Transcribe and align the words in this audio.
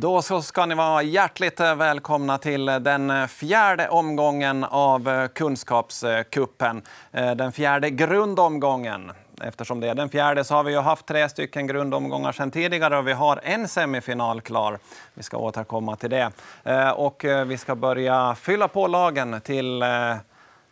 Då 0.00 0.22
så 0.22 0.42
ska 0.42 0.66
ni 0.66 0.74
vara 0.74 1.02
hjärtligt 1.02 1.60
välkomna 1.60 2.38
till 2.38 2.66
den 2.66 3.28
fjärde 3.28 3.88
omgången 3.88 4.64
av 4.64 5.28
Kunskapskuppen. 5.28 6.82
Eh, 7.12 7.34
den 7.34 7.52
fjärde 7.52 7.90
grundomgången. 7.90 9.12
Eftersom 9.42 9.80
det 9.80 9.88
är 9.88 9.94
den 9.94 10.08
fjärde 10.08 10.44
så 10.44 10.54
har 10.54 10.64
vi 10.64 10.72
ju 10.72 10.78
haft 10.78 11.06
tre 11.06 11.28
stycken 11.28 11.66
grundomgångar 11.66 12.32
sedan 12.32 12.50
tidigare 12.50 12.98
och 12.98 13.08
vi 13.08 13.12
har 13.12 13.40
en 13.42 13.68
semifinal 13.68 14.40
klar. 14.40 14.78
Vi 15.14 15.22
ska 15.22 15.36
återkomma 15.36 15.96
till 15.96 16.10
det. 16.10 16.30
Eh, 16.64 16.90
och 16.90 17.24
eh, 17.24 17.44
vi 17.44 17.58
ska 17.58 17.74
börja 17.74 18.34
fylla 18.34 18.68
på 18.68 18.86
lagen 18.86 19.40
till 19.40 19.84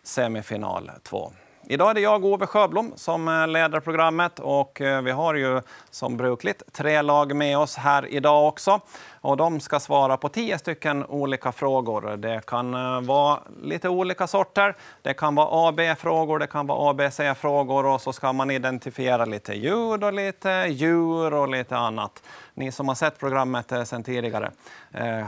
semifinal 0.02 0.90
2. 1.02 1.32
Idag 1.70 1.90
är 1.90 1.94
det 1.94 2.00
jag, 2.00 2.24
Ove 2.24 2.46
Sjöblom, 2.46 2.92
som 2.96 3.28
eh, 3.28 3.48
leder 3.48 3.80
programmet 3.80 4.38
och 4.38 4.80
eh, 4.80 5.02
vi 5.02 5.10
har 5.10 5.34
ju 5.34 5.60
som 5.90 6.16
brukligt 6.16 6.72
tre 6.72 7.02
lag 7.02 7.36
med 7.36 7.58
oss 7.58 7.76
här 7.76 8.06
idag 8.06 8.48
också. 8.48 8.80
Och 9.20 9.36
de 9.36 9.60
ska 9.60 9.80
svara 9.80 10.16
på 10.16 10.28
tio 10.28 10.58
stycken 10.58 11.04
olika 11.04 11.52
frågor. 11.52 12.16
Det 12.16 12.46
kan 12.46 12.74
eh, 12.74 13.00
vara 13.00 13.38
lite 13.62 13.88
olika 13.88 14.26
sorter. 14.26 14.76
Det 15.02 15.14
kan 15.14 15.34
vara 15.34 15.68
AB-frågor, 15.68 16.38
det 16.38 16.46
kan 16.46 16.66
vara 16.66 16.90
A, 16.90 16.94
B, 16.94 17.10
C-frågor 17.10 17.86
och 17.86 18.00
så 18.00 18.12
ska 18.12 18.32
man 18.32 18.50
identifiera 18.50 19.24
lite 19.24 19.54
ljud 19.54 20.04
och 20.04 20.12
lite 20.12 20.50
djur 20.68 21.34
och 21.34 21.48
lite 21.48 21.76
annat. 21.76 22.22
Ni 22.54 22.72
som 22.72 22.88
har 22.88 22.94
sett 22.94 23.18
programmet 23.18 23.72
sedan 23.84 24.02
tidigare 24.02 24.50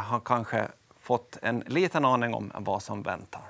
har 0.07 0.21
kanske 0.21 0.65
fått 1.01 1.39
en 1.43 1.63
liten 1.67 2.05
aning 2.05 2.35
om 2.35 2.53
vad 2.55 2.83
som 2.83 3.03
väntar. 3.03 3.43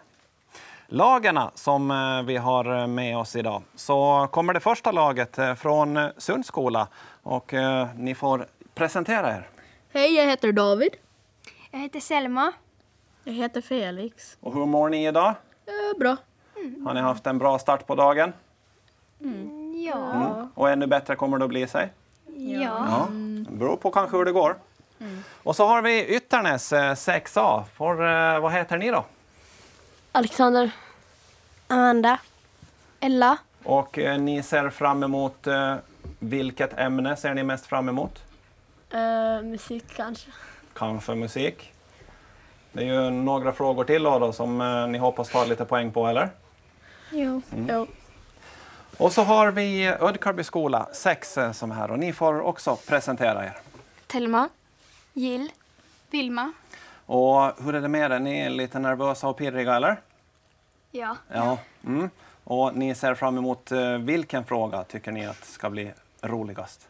Lagarna 0.92 1.50
som 1.54 1.88
vi 2.26 2.36
har 2.36 2.86
med 2.86 3.18
oss 3.18 3.36
idag, 3.36 3.62
så 3.74 4.28
kommer 4.32 4.54
det 4.54 4.60
första 4.60 4.92
laget 4.92 5.38
från 5.56 5.98
Sundskola 6.16 6.88
och 7.22 7.54
ni 7.96 8.14
får 8.14 8.46
presentera 8.74 9.30
er. 9.30 9.48
Hej, 9.92 10.16
jag 10.16 10.26
heter 10.26 10.52
David. 10.52 10.96
Jag 11.70 11.78
heter 11.80 12.00
Selma. 12.00 12.52
Jag 13.24 13.32
heter 13.32 13.60
Felix. 13.60 14.36
Och 14.40 14.54
hur 14.54 14.66
mår 14.66 14.88
ni 14.88 15.06
idag? 15.06 15.28
Eh, 15.66 15.98
bra. 15.98 16.16
Har 16.86 16.94
ni 16.94 17.00
haft 17.00 17.26
en 17.26 17.38
bra 17.38 17.58
start 17.58 17.86
på 17.86 17.94
dagen? 17.94 18.32
Ja. 19.86 20.12
Mm. 20.12 20.48
Och 20.54 20.70
ännu 20.70 20.86
bättre 20.86 21.16
kommer 21.16 21.38
det 21.38 21.44
att 21.44 21.50
bli 21.50 21.66
sig? 21.66 21.92
Ja. 22.26 22.60
Ja. 22.60 23.06
Det 23.50 23.56
beror 23.56 23.76
på 23.76 23.90
kanske 23.90 24.16
hur 24.16 24.24
det 24.24 24.32
går. 24.32 24.56
Och 25.42 25.56
så 25.56 25.66
har 25.66 25.82
vi 25.82 26.16
Ytternäs 26.16 26.72
6A. 26.72 27.64
För, 27.74 28.38
vad 28.40 28.52
heter 28.52 28.78
ni 28.78 28.90
då? 28.90 29.04
Alexander. 30.12 30.70
Amanda. 31.68 32.18
Ella. 33.00 33.38
Och 33.64 33.98
eh, 33.98 34.18
ni 34.18 34.42
ser 34.42 34.70
fram 34.70 35.02
emot 35.02 35.46
eh, 35.46 35.74
vilket 36.18 36.78
ämne 36.78 37.16
ser 37.16 37.34
ni 37.34 37.42
mest 37.42 37.66
fram 37.66 37.88
emot? 37.88 38.22
Eh, 38.90 39.42
musik 39.42 39.84
kanske. 39.96 40.30
Kanske 40.72 41.14
musik. 41.14 41.72
Det 42.72 42.80
är 42.80 42.86
ju 43.04 43.10
några 43.10 43.52
frågor 43.52 43.84
till 43.84 44.02
då, 44.02 44.18
då 44.18 44.32
som 44.32 44.60
eh, 44.60 44.86
ni 44.88 44.98
hoppas 44.98 45.28
ta 45.28 45.44
lite 45.44 45.64
poäng 45.64 45.92
på, 45.92 46.06
eller? 46.06 46.28
Jo. 47.10 47.42
Jo. 47.68 47.86
Och 48.96 49.12
så 49.12 49.22
har 49.22 49.50
vi 49.50 49.86
Ödkarby 49.86 50.44
skola 50.44 50.88
6 50.92 51.38
eh, 51.38 51.52
som 51.52 51.70
är 51.70 51.74
här 51.74 51.90
och 51.90 51.98
ni 51.98 52.12
får 52.12 52.40
också 52.40 52.76
presentera 52.76 53.44
er. 53.44 53.56
Telma. 54.06 54.48
Jill. 55.12 55.52
Vilma. 56.10 56.52
Och 57.12 57.52
hur 57.64 57.74
är 57.74 57.80
det 57.80 57.88
med 57.88 58.12
er? 58.12 58.18
Ni 58.18 58.38
är 58.40 58.50
lite 58.50 58.78
nervösa 58.78 59.28
och 59.28 59.36
pirriga, 59.36 59.74
eller? 59.76 60.00
Ja. 60.90 61.16
Ja. 61.32 61.58
Mm. 61.86 62.10
Och 62.44 62.74
ni 62.74 62.94
ser 62.94 63.14
fram 63.14 63.38
emot 63.38 63.72
eh, 63.72 63.92
vilken 63.92 64.44
fråga 64.44 64.84
tycker 64.84 65.12
ni 65.12 65.26
att 65.26 65.44
ska 65.44 65.70
bli 65.70 65.92
roligast? 66.22 66.88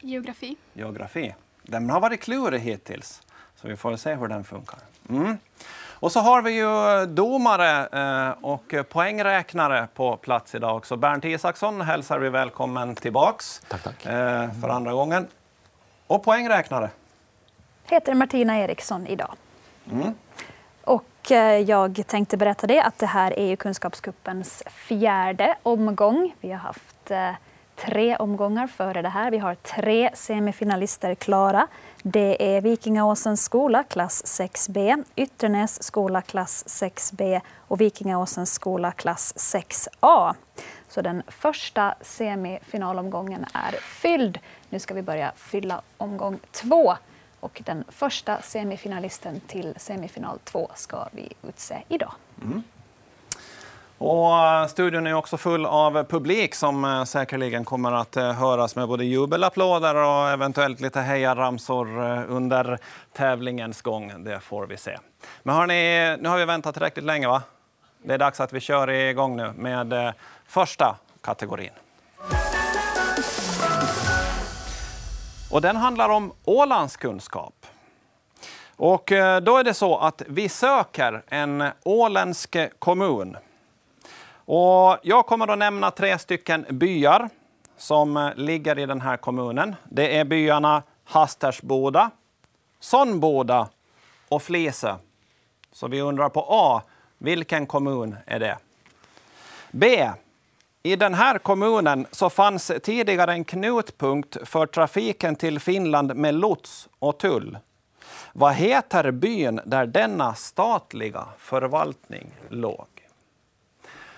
Geografi. 0.00 0.56
Geografi. 0.72 1.34
Den 1.62 1.90
har 1.90 2.00
varit 2.00 2.20
klurig 2.20 2.60
hittills, 2.60 3.22
så 3.56 3.68
vi 3.68 3.76
får 3.76 3.96
se 3.96 4.14
hur 4.14 4.28
den 4.28 4.44
funkar. 4.44 4.78
Mm. 5.08 5.38
Och 5.76 6.12
så 6.12 6.20
har 6.20 6.42
vi 6.42 6.50
ju 6.50 7.06
domare 7.06 7.86
eh, 7.86 8.44
och 8.44 8.74
poängräknare 8.88 9.88
på 9.94 10.16
plats 10.16 10.54
idag 10.54 10.76
också. 10.76 10.96
Bernt 10.96 11.24
Isaksson 11.24 11.80
hälsar 11.80 12.18
vi 12.18 12.28
välkommen 12.28 12.94
tillbaks 12.94 13.62
Tack, 13.68 13.82
tack. 13.82 14.06
eh, 14.06 14.52
för 14.60 14.68
andra 14.68 14.92
gången. 14.92 15.26
Och 16.06 16.24
poängräknare. 16.24 16.90
heter 17.84 18.14
Martina 18.14 18.58
Eriksson 18.58 19.06
idag. 19.06 19.34
Mm. 19.92 20.14
Och 20.84 21.32
eh, 21.32 21.58
jag 21.58 22.04
tänkte 22.06 22.36
berätta 22.36 22.66
det 22.66 22.82
att 22.82 22.98
det 22.98 23.06
här 23.06 23.38
är 23.38 23.46
ju 23.46 23.56
Kunskapscupens 23.56 24.62
fjärde 24.66 25.56
omgång. 25.62 26.34
Vi 26.40 26.50
har 26.50 26.58
haft 26.58 27.10
eh, 27.10 27.30
tre 27.76 28.16
omgångar 28.16 28.66
före 28.66 29.02
det 29.02 29.08
här. 29.08 29.30
Vi 29.30 29.38
har 29.38 29.54
tre 29.54 30.10
semifinalister 30.14 31.14
klara. 31.14 31.66
Det 32.02 32.56
är 32.56 32.60
Vikingaåsens 32.60 33.44
skola, 33.44 33.82
klass 33.82 34.40
6B, 34.40 35.04
Ytternäs 35.16 35.82
skola, 35.82 36.22
klass 36.22 36.64
6B 36.82 37.40
och 37.58 37.80
Vikingaåsens 37.80 38.52
skola, 38.52 38.92
klass 38.92 39.34
6A. 39.54 40.34
Så 40.88 41.02
den 41.02 41.22
första 41.28 41.94
semifinalomgången 42.00 43.46
är 43.52 43.72
fylld. 43.72 44.38
Nu 44.68 44.78
ska 44.78 44.94
vi 44.94 45.02
börja 45.02 45.32
fylla 45.36 45.82
omgång 45.96 46.38
två. 46.50 46.94
Och 47.44 47.62
den 47.64 47.84
första 47.88 48.42
semifinalisten 48.42 49.40
till 49.40 49.74
semifinal 49.76 50.38
2 50.44 50.70
ska 50.74 51.08
vi 51.12 51.32
utse 51.42 51.82
idag. 51.88 52.12
Mm. 52.42 52.62
Och 53.98 54.38
eh, 54.38 54.66
studion 54.66 55.06
är 55.06 55.14
också 55.14 55.36
full 55.36 55.66
av 55.66 56.04
publik 56.04 56.54
som 56.54 56.84
eh, 56.84 57.04
säkerligen 57.04 57.64
kommer 57.64 57.92
att 57.92 58.16
eh, 58.16 58.32
höras 58.32 58.76
med 58.76 58.88
både 58.88 59.04
jubelapplåder 59.04 59.94
och 59.94 60.30
eventuellt 60.30 60.80
lite 60.80 61.00
hejaramsor 61.00 61.98
under 62.28 62.78
tävlingens 63.12 63.82
gång. 63.82 64.24
Det 64.24 64.40
får 64.40 64.66
vi 64.66 64.76
se. 64.76 64.98
Men 65.42 65.54
hörni, 65.54 66.16
nu 66.22 66.28
har 66.28 66.38
vi 66.38 66.44
väntat 66.44 66.74
tillräckligt 66.74 67.04
länge, 67.04 67.28
va? 67.28 67.42
Det 68.02 68.14
är 68.14 68.18
dags 68.18 68.40
att 68.40 68.52
vi 68.52 68.60
kör 68.60 68.90
igång 68.90 69.36
nu 69.36 69.52
med 69.56 70.14
första 70.46 70.96
kategorin. 71.20 71.72
Och 75.54 75.60
den 75.60 75.76
handlar 75.76 76.08
om 76.08 76.32
Ålandskunskap. 76.44 77.66
Och 78.76 79.12
eh, 79.12 79.40
då 79.40 79.56
är 79.56 79.64
det 79.64 79.74
så 79.74 79.96
att 79.96 80.22
vi 80.28 80.48
söker 80.48 81.22
en 81.28 81.64
åländsk 81.82 82.56
kommun. 82.78 83.36
Och 84.34 84.98
jag 85.02 85.26
kommer 85.26 85.48
att 85.48 85.58
nämna 85.58 85.90
tre 85.90 86.18
stycken 86.18 86.66
byar 86.70 87.28
som 87.76 88.16
eh, 88.16 88.34
ligger 88.34 88.78
i 88.78 88.86
den 88.86 89.00
här 89.00 89.16
kommunen. 89.16 89.74
Det 89.84 90.18
är 90.18 90.24
byarna 90.24 90.82
Hastersboda, 91.04 92.10
Sonboda 92.80 93.68
och 94.28 94.42
Flisö. 94.42 94.96
Så 95.72 95.88
vi 95.88 96.00
undrar 96.00 96.28
på 96.28 96.46
A, 96.48 96.82
vilken 97.18 97.66
kommun 97.66 98.16
är 98.26 98.40
det? 98.40 98.58
B. 99.70 100.10
I 100.86 100.96
den 100.96 101.14
här 101.14 101.38
kommunen 101.38 102.06
så 102.10 102.30
fanns 102.30 102.72
tidigare 102.82 103.32
en 103.32 103.44
knutpunkt 103.44 104.36
för 104.48 104.66
trafiken 104.66 105.36
till 105.36 105.60
Finland 105.60 106.16
med 106.16 106.34
lots 106.34 106.88
och 106.98 107.18
tull. 107.18 107.58
Vad 108.32 108.54
heter 108.54 109.10
byn 109.10 109.60
där 109.64 109.86
denna 109.86 110.34
statliga 110.34 111.24
förvaltning 111.38 112.30
låg? 112.48 112.86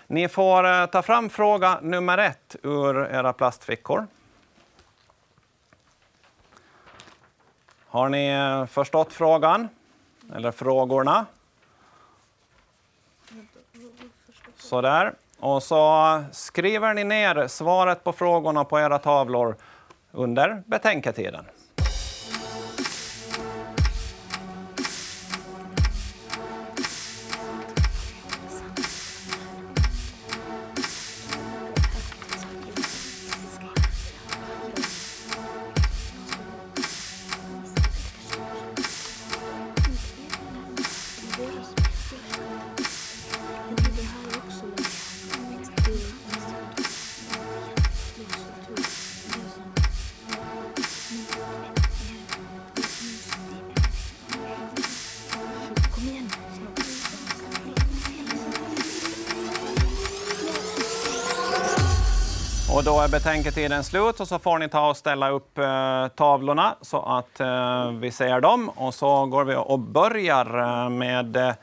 Ni 0.06 0.28
får 0.28 0.66
eh, 0.66 0.86
ta 0.86 1.02
fram 1.02 1.30
fråga 1.30 1.78
nummer 1.82 2.18
ett 2.18 2.56
ur 2.62 2.96
era 2.96 3.32
plastfickor. 3.32 4.06
Har 7.86 8.08
ni 8.08 8.28
eh, 8.28 8.66
förstått 8.66 9.12
frågan? 9.12 9.68
Eller 10.34 10.52
frågorna? 10.52 11.26
Sådär. 14.56 15.14
Och 15.40 15.62
så 15.62 16.22
skriver 16.32 16.94
ni 16.94 17.04
ner 17.04 17.46
svaret 17.46 18.04
på 18.04 18.12
frågorna 18.12 18.64
på 18.64 18.80
era 18.80 18.98
tavlor 18.98 19.56
under 20.12 20.62
betänketiden. 20.66 21.44
Då 62.86 63.00
är 63.00 63.08
betänketiden 63.08 63.84
slut 63.84 64.20
och 64.20 64.28
så 64.28 64.38
får 64.38 64.58
ni 64.58 64.68
ta 64.68 64.88
och 64.90 64.96
ställa 64.96 65.30
upp 65.30 65.58
eh, 65.58 66.08
tavlorna 66.08 66.76
så 66.80 67.02
att 67.02 67.40
eh, 67.40 67.90
vi 67.90 68.10
ser 68.10 68.40
dem. 68.40 68.68
Och 68.68 68.94
så 68.94 69.26
går 69.26 69.44
vi 69.44 69.54
och 69.54 69.78
börjar 69.78 70.58
eh, 70.84 70.88
med 70.90 71.36
eh, 71.36 71.54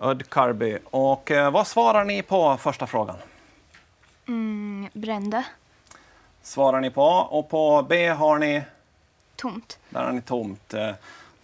Ödkarby. 0.00 0.78
Och 0.84 1.30
eh, 1.30 1.50
vad 1.50 1.66
svarar 1.66 2.04
ni 2.04 2.22
på 2.22 2.56
första 2.56 2.86
frågan? 2.86 3.16
Mm, 4.28 4.88
brände. 4.92 5.44
Svarar 6.42 6.80
ni 6.80 6.90
på 6.90 7.02
A 7.02 7.26
och 7.30 7.48
på 7.50 7.86
B 7.88 8.08
har 8.08 8.38
ni, 8.38 8.62
Tomt. 9.36 9.78
där 9.88 10.04
har 10.04 10.12
ni 10.12 10.22
tomt. 10.22 10.74
Eh, 10.74 10.90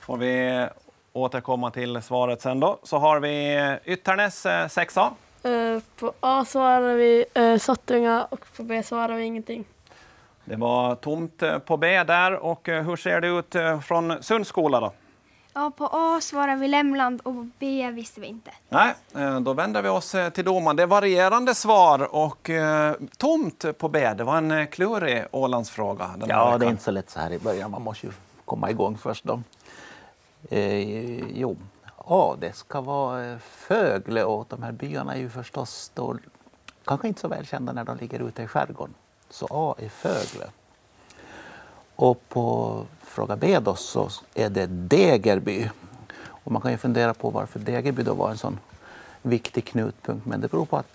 Får 0.00 0.17
vi 0.17 0.67
återkomma 1.12 1.70
till 1.70 2.02
svaret 2.02 2.43
sen 2.43 2.61
då. 2.61 2.79
Så 2.82 2.99
har 2.99 3.20
vi 3.20 3.56
eh, 3.56 3.93
Ytternäs 3.93 4.46
eh, 4.46 4.67
6A. 4.67 5.11
Eh, 5.43 5.83
på 5.97 6.12
A 6.21 6.44
svarar 6.44 6.94
vi 6.94 7.25
eh, 7.35 7.56
Sottunga 7.56 8.25
och 8.31 8.47
på 8.56 8.62
B 8.62 8.83
svarar 8.83 9.15
vi 9.17 9.25
ingenting. 9.25 9.65
Det 10.44 10.56
var 10.56 10.94
tomt 10.94 11.43
eh, 11.43 11.59
på 11.59 11.77
B 11.77 12.05
där. 12.05 12.33
Och 12.33 12.69
hur 12.69 12.97
ser 12.97 13.21
det 13.21 13.29
ut 13.29 13.85
från 13.85 14.23
Sunds 14.23 14.49
skola 14.49 14.81
då? 14.81 14.93
Ja, 15.55 15.73
på 15.77 15.89
A 15.93 16.21
svarar 16.21 16.56
vi 16.56 16.69
Lämland 16.69 17.21
och 17.21 17.35
på 17.35 17.49
B 17.59 17.91
visste 17.91 18.21
vi 18.21 18.27
inte. 18.27 18.50
Nej, 18.69 18.94
då 19.41 19.53
vänder 19.53 19.83
vi 19.83 19.89
oss 19.89 20.15
till 20.33 20.44
domaren. 20.44 20.77
Det 20.77 20.83
är 20.83 20.87
varierande 20.87 21.55
svar 21.55 22.15
och 22.15 22.50
eh, 22.50 22.94
tomt 23.17 23.65
på 23.79 23.89
B. 23.89 24.15
Det 24.15 24.25
var 24.25 24.37
en 24.37 24.67
klurig 24.67 25.25
Ålandsfråga. 25.31 26.11
Ja, 26.29 26.59
det 26.59 26.67
är 26.67 26.71
inte 26.71 26.83
så 26.83 26.91
lätt 26.91 27.11
så 27.11 27.21
här 27.21 27.33
i 27.33 27.39
början. 27.39 27.71
Man 27.71 27.83
måste 27.83 28.06
ju 28.06 28.12
komma 28.44 28.71
igång 28.71 28.99
först. 28.99 29.25
Då. 29.25 29.41
Eh, 30.50 31.39
jo, 31.39 31.56
ja, 32.09 32.37
det 32.41 32.53
ska 32.53 32.81
vara 32.81 33.25
eh, 33.25 33.39
Fögle 33.39 34.25
och 34.25 34.47
de 34.49 34.63
här 34.63 34.73
byarna 34.73 35.15
är 35.15 35.19
ju 35.19 35.31
förstås 35.31 35.91
då, 35.95 36.17
kanske 36.85 37.09
inte 37.09 37.21
så 37.21 37.29
välkända 37.29 37.73
när 37.73 37.85
de 37.85 37.97
ligger 37.97 38.21
ute 38.29 38.43
i 38.43 38.47
skärgården. 38.47 38.95
Så 39.31 39.47
A 39.51 39.75
är 39.79 39.89
Fögle. 39.89 40.47
Och 41.97 42.29
på 42.29 42.87
fråga 43.01 43.37
B 43.37 43.59
då 43.61 43.75
så 43.75 44.11
är 44.35 44.51
det 44.51 44.67
Degerby. 44.67 45.71
Och 46.25 46.53
man 46.53 46.63
kan 46.63 46.71
ju 46.71 46.77
fundera 46.77 47.15
på 47.15 47.31
varför 47.31 47.59
Degerby 47.59 48.03
då 48.03 48.15
var 48.15 48.31
en 48.31 48.39
sån 48.39 48.59
viktig 49.23 49.65
knutpunkt. 49.65 50.27
Men 50.27 50.41
det 50.41 50.49
beror 50.49 50.65
på 50.65 50.77
att 50.77 50.87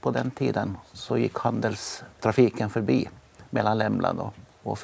på 0.00 0.10
den 0.10 0.30
tiden 0.30 0.76
så 0.92 1.18
gick 1.18 1.38
handelstrafiken 1.38 2.70
förbi 2.70 3.08
mellan 3.50 3.78
Lämland 3.78 4.20
och, 4.20 4.34
och 4.62 4.78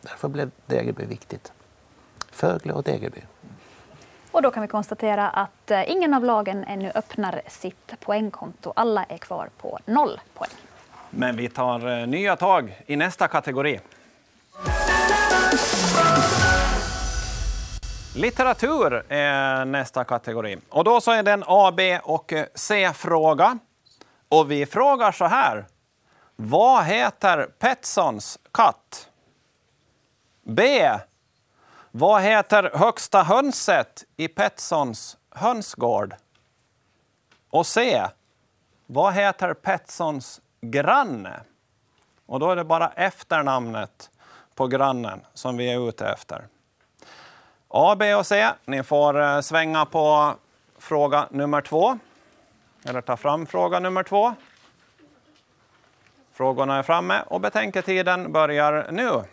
Därför 0.00 0.28
blev 0.28 0.50
Degerby 0.66 1.04
viktigt. 1.04 1.52
Fögle 2.30 2.72
och 2.72 2.82
Degerby. 2.82 3.20
Och 4.32 4.42
då 4.42 4.50
kan 4.50 4.62
vi 4.62 4.68
konstatera 4.68 5.28
att 5.28 5.70
eh, 5.70 5.90
ingen 5.90 6.14
av 6.14 6.24
lagen 6.24 6.64
ännu 6.64 6.92
öppnar 6.94 7.42
sitt 7.46 8.00
poängkonto. 8.00 8.72
Alla 8.76 9.04
är 9.04 9.18
kvar 9.18 9.48
på 9.58 9.78
noll 9.84 10.20
poäng. 10.34 10.50
Men 11.10 11.36
vi 11.36 11.48
tar 11.48 12.00
eh, 12.00 12.06
nya 12.06 12.36
tag 12.36 12.82
i 12.86 12.96
nästa 12.96 13.28
kategori. 13.28 13.80
Litteratur 18.16 19.12
är 19.12 19.64
nästa 19.64 20.04
kategori. 20.04 20.58
Och 20.68 20.84
då 20.84 21.00
så 21.00 21.10
är 21.10 21.22
det 21.22 21.32
en 21.32 21.44
A, 21.46 21.72
B 21.76 21.98
och 22.02 22.32
eh, 22.32 22.46
C-fråga. 22.54 23.58
Och 24.28 24.50
vi 24.50 24.66
frågar 24.66 25.12
så 25.12 25.24
här. 25.24 25.66
Vad 26.36 26.84
heter 26.84 27.48
Petsons 27.58 28.38
katt? 28.52 29.08
B. 30.42 30.90
Vad 31.92 32.22
heter 32.22 32.70
högsta 32.74 33.22
hönset 33.22 34.04
i 34.16 34.28
Petssons 34.28 35.16
hönsgård? 35.30 36.14
Och 37.50 37.66
C. 37.66 38.06
Vad 38.86 39.14
heter 39.14 39.54
Petssons 39.54 40.40
granne? 40.60 41.40
Och 42.26 42.40
då 42.40 42.50
är 42.50 42.56
det 42.56 42.64
bara 42.64 42.88
efternamnet 42.88 44.10
på 44.54 44.66
grannen 44.66 45.20
som 45.34 45.56
vi 45.56 45.72
är 45.72 45.88
ute 45.88 46.06
efter. 46.06 46.46
A, 47.68 47.96
B 47.98 48.14
och 48.14 48.26
C. 48.26 48.48
Ni 48.64 48.82
får 48.82 49.20
eh, 49.20 49.40
svänga 49.40 49.84
på 49.84 50.34
fråga 50.78 51.28
nummer 51.30 51.60
två. 51.60 51.98
Eller 52.84 53.00
ta 53.00 53.16
fram 53.16 53.46
fråga 53.46 53.80
nummer 53.80 54.02
två. 54.02 54.34
Frågorna 56.32 56.78
är 56.78 56.82
framme 56.82 57.22
och 57.26 57.40
betänketiden 57.40 58.32
börjar 58.32 58.88
nu. 58.90 59.24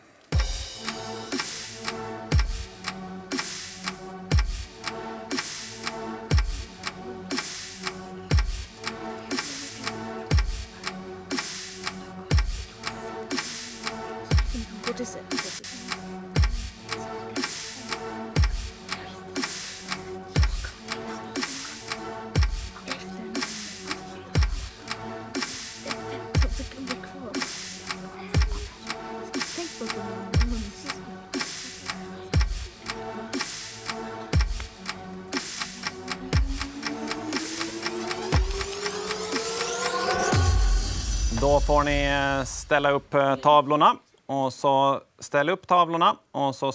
Får 41.78 41.84
ni 41.84 42.06
eh, 42.40 42.46
ställa 42.46 42.92
upp 42.92 43.14
eh, 43.14 43.36
tavlorna. 43.36 43.96
Och 44.26 44.54
så 44.54 45.02
ställ 45.20 45.50
upp 45.50 45.68
tavlorna. 45.68 46.16
Och 46.32 46.56
så 46.56 46.72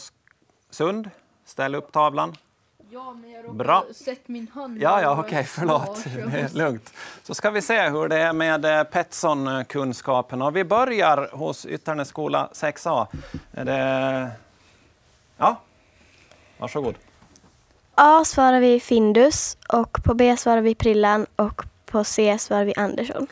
Sund, 0.70 1.10
ställ 1.44 1.74
upp 1.74 1.92
tavlan. 1.92 2.36
Ja, 2.90 3.12
men 3.12 3.30
jag 3.30 3.54
Bra. 3.54 3.84
sett 3.94 4.28
min 4.28 4.48
hand. 4.54 4.82
Ja, 4.82 5.02
ja, 5.02 5.20
okej, 5.20 5.44
förlåt. 5.44 6.04
Det 6.32 6.40
är 6.40 6.56
lugnt. 6.56 6.92
Så 7.22 7.34
ska 7.34 7.50
vi 7.50 7.62
se 7.62 7.88
hur 7.88 8.08
det 8.08 8.16
är 8.16 8.32
med 8.32 8.64
eh, 8.64 8.84
Petson-kunskapen. 8.84 10.42
Och 10.42 10.56
vi 10.56 10.64
börjar 10.64 11.30
hos 11.32 11.66
Ytternäs 11.66 12.08
skola 12.08 12.48
6A. 12.52 13.06
Är 13.52 13.64
det... 13.64 14.30
Ja, 15.36 15.60
varsågod. 16.58 16.94
A 17.94 18.24
svarar 18.24 18.60
vi 18.60 18.80
Findus 18.80 19.56
och 19.68 19.98
på 20.04 20.14
B 20.14 20.36
svarar 20.36 20.60
vi 20.60 20.74
Prillan 20.74 21.26
och 21.36 21.62
på 21.86 22.04
C 22.04 22.38
svarar 22.38 22.64
vi 22.64 22.74
Andersson. 22.76 23.26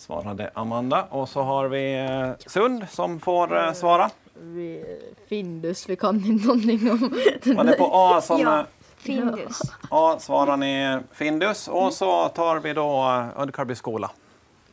Svarade 0.00 0.50
Amanda. 0.54 1.04
Och 1.10 1.28
så 1.28 1.42
har 1.42 1.68
vi 1.68 1.98
eh, 1.98 2.48
Sund 2.50 2.86
som 2.90 3.20
får 3.20 3.66
eh, 3.66 3.72
svara. 3.72 4.10
Vi, 4.42 4.84
Findus, 5.28 5.88
vi 5.88 5.96
kan 5.96 6.24
inte 6.26 6.46
någonting 6.46 6.90
om 6.90 6.98
Var 7.56 7.64
det 7.64 7.72
på 7.72 7.90
A 7.92 8.20
som... 8.20 8.40
Ja. 8.40 8.58
eh, 8.58 8.64
Findus. 8.96 9.60
A 9.90 10.16
svarar 10.18 10.56
ni 10.56 10.98
Findus 11.12 11.68
och 11.68 11.92
så 11.92 12.28
tar 12.28 12.56
vi 12.60 12.72
då 12.72 13.02
Ödkarby 13.36 13.74
skola. 13.74 14.10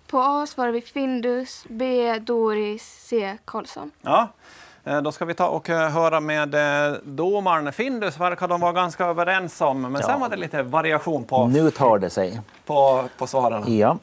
På 0.10 0.20
A 0.20 0.46
svarar 0.48 0.72
vi 0.72 0.82
Findus, 0.82 1.66
B 1.70 2.14
Doris, 2.20 2.84
C 3.08 3.38
Karlsson. 3.46 3.92
Ja, 4.02 4.28
då 5.04 5.12
ska 5.12 5.26
vi 5.26 5.34
ta 5.34 5.48
och 5.48 5.68
höra 5.68 6.20
med 6.20 6.56
domaren. 7.04 7.74
Findus 7.74 8.20
verkar 8.20 8.48
de 8.48 8.62
vara 8.62 8.74
ganska 8.74 9.06
överens 9.06 9.62
om, 9.62 9.82
men 9.82 10.02
sen 10.02 10.12
Ja. 10.12 10.18
var 10.18 10.30
det 10.30 10.36
lite 10.36 10.64
variation 10.64 11.24
på, 11.24 11.48
Nu 11.48 11.72
tar 11.72 12.00
det 12.00 12.10
sig. 12.10 12.42
på, 12.66 13.04
på 13.18 13.28
svaren. 13.28 13.78
Ja, 13.78 13.98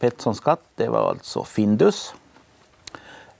Petterssons 0.00 0.40
katt 0.40 0.62
det 0.74 0.88
var 0.88 1.08
alltså 1.08 1.44
Findus. 1.44 2.14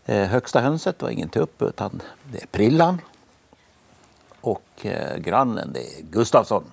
Eh, 0.07 0.29
högsta 0.29 0.61
hönset 0.61 1.03
var 1.03 1.11
ingen 1.11 1.29
tupp 1.29 1.63
utan 1.63 2.03
det 2.33 2.43
är 2.43 2.47
Prillan. 2.47 3.01
Och 4.41 4.87
eh, 4.87 5.17
grannen 5.17 5.73
det 5.73 5.81
är 5.81 6.03
Gustavsson. 6.03 6.65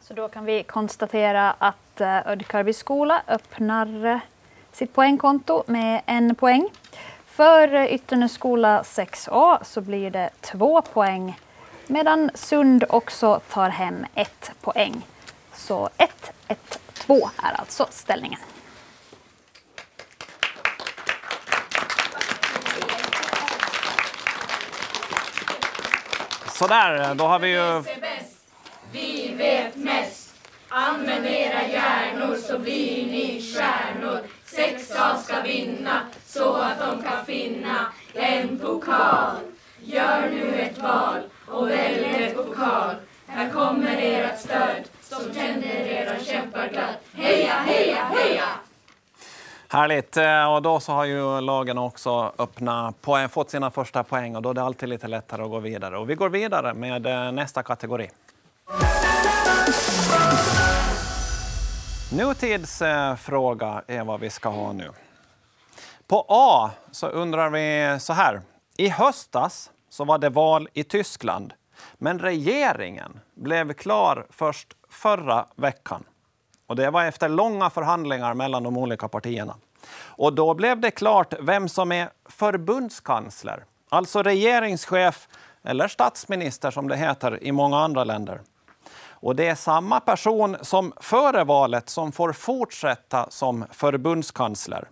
Så 0.00 0.14
då 0.14 0.28
kan 0.28 0.44
vi 0.44 0.62
konstatera 0.62 1.50
att 1.50 2.00
eh, 2.00 2.28
Ödkarby 2.28 2.72
skola 2.72 3.22
öppnar 3.28 4.06
eh, 4.06 4.18
sitt 4.72 4.94
poängkonto 4.94 5.62
med 5.66 6.02
en 6.06 6.34
poäng. 6.34 6.68
För 7.26 7.74
eh, 7.74 7.94
Ytternäs 7.94 8.32
skola 8.32 8.82
6A 8.82 9.58
så 9.64 9.80
blir 9.80 10.10
det 10.10 10.30
två 10.40 10.82
poäng 10.82 11.40
medan 11.86 12.30
Sund 12.34 12.84
också 12.88 13.40
tar 13.50 13.68
hem 13.68 14.06
ett 14.14 14.52
poäng. 14.60 15.06
Så 15.54 15.88
1-1. 16.48 16.78
Två 17.10 17.30
är 17.42 17.60
alltså 17.60 17.86
ställningen. 17.90 18.38
Sådär, 26.52 27.14
då 27.14 27.24
har 27.24 27.38
vi 27.38 27.48
ju... 27.48 27.82
Vi 28.92 29.34
vet 29.34 29.76
mest. 29.76 30.34
Använd 30.68 31.26
era 31.26 31.68
hjärnor 31.68 32.36
så 32.36 32.58
blir 32.58 33.06
ni 33.06 33.54
stjärnor. 33.54 34.20
Sex 34.44 34.90
av 34.90 35.16
ska 35.16 35.40
vinna 35.40 36.02
så 36.26 36.54
att 36.54 36.78
de 36.78 37.02
kan 37.02 37.26
finna 37.26 37.92
en 38.14 38.58
pokal. 38.58 39.36
Gör 39.82 40.30
nu 40.30 40.60
ett 40.60 40.78
val 40.78 41.20
och 41.46 41.70
välj 41.70 42.24
ett 42.24 42.36
pokal. 42.36 42.94
Här 43.26 43.50
kommer 43.50 43.96
ert 43.98 44.40
stöd 44.40 44.84
som 45.10 45.32
tänder 45.32 45.68
era 45.68 46.18
käppar 46.20 46.68
glatt. 46.68 46.98
Heja, 47.14 47.52
heja, 47.52 48.04
heja! 48.04 48.44
Härligt! 49.68 50.16
Eh, 50.16 50.54
och 50.54 50.62
då 50.62 50.80
så 50.80 50.92
har 50.92 51.04
ju 51.04 51.40
lagen 51.40 51.78
också 51.78 52.32
öppna 52.38 52.92
poäng, 53.00 53.24
eh, 53.24 53.28
fått 53.28 53.50
sina 53.50 53.70
första 53.70 54.02
poäng 54.02 54.36
och 54.36 54.42
då 54.42 54.50
är 54.50 54.54
det 54.54 54.62
alltid 54.62 54.88
lite 54.88 55.08
lättare 55.08 55.42
att 55.42 55.50
gå 55.50 55.58
vidare. 55.58 55.98
Och 55.98 56.10
vi 56.10 56.14
går 56.14 56.28
vidare 56.28 56.74
med 56.74 57.06
eh, 57.06 57.32
nästa 57.32 57.62
kategori. 57.62 58.10
Nutidsfråga 62.12 63.82
är 63.86 64.04
vad 64.04 64.20
vi 64.20 64.30
ska 64.30 64.48
ha 64.48 64.72
nu. 64.72 64.90
På 66.06 66.24
A 66.28 66.70
så 66.90 67.06
undrar 67.06 67.50
vi 67.50 68.00
så 68.00 68.12
här. 68.12 68.40
I 68.76 68.88
höstas 68.88 69.70
så 69.88 70.04
var 70.04 70.18
det 70.18 70.28
val 70.28 70.68
i 70.72 70.84
Tyskland, 70.84 71.52
men 71.98 72.18
regeringen 72.18 73.20
blev 73.34 73.72
klar 73.72 74.26
först 74.30 74.76
förra 74.90 75.46
veckan. 75.56 76.04
Och 76.66 76.76
det 76.76 76.90
var 76.90 77.04
efter 77.04 77.28
långa 77.28 77.70
förhandlingar 77.70 78.34
mellan 78.34 78.62
de 78.62 78.76
olika 78.76 79.08
partierna. 79.08 79.54
Och 79.96 80.32
då 80.32 80.54
blev 80.54 80.80
det 80.80 80.90
klart 80.90 81.34
vem 81.40 81.68
som 81.68 81.92
är 81.92 82.10
förbundskansler, 82.28 83.64
alltså 83.88 84.22
regeringschef 84.22 85.28
eller 85.62 85.88
statsminister 85.88 86.70
som 86.70 86.88
det 86.88 86.96
heter 86.96 87.44
i 87.44 87.52
många 87.52 87.78
andra 87.78 88.04
länder. 88.04 88.40
Och 89.22 89.36
det 89.36 89.48
är 89.48 89.54
samma 89.54 90.00
person 90.00 90.56
som 90.60 90.92
före 91.00 91.44
valet 91.44 91.88
som 91.88 92.12
får 92.12 92.32
fortsätta 92.32 93.26
som 93.30 93.64
förbundskansler. 93.70 94.88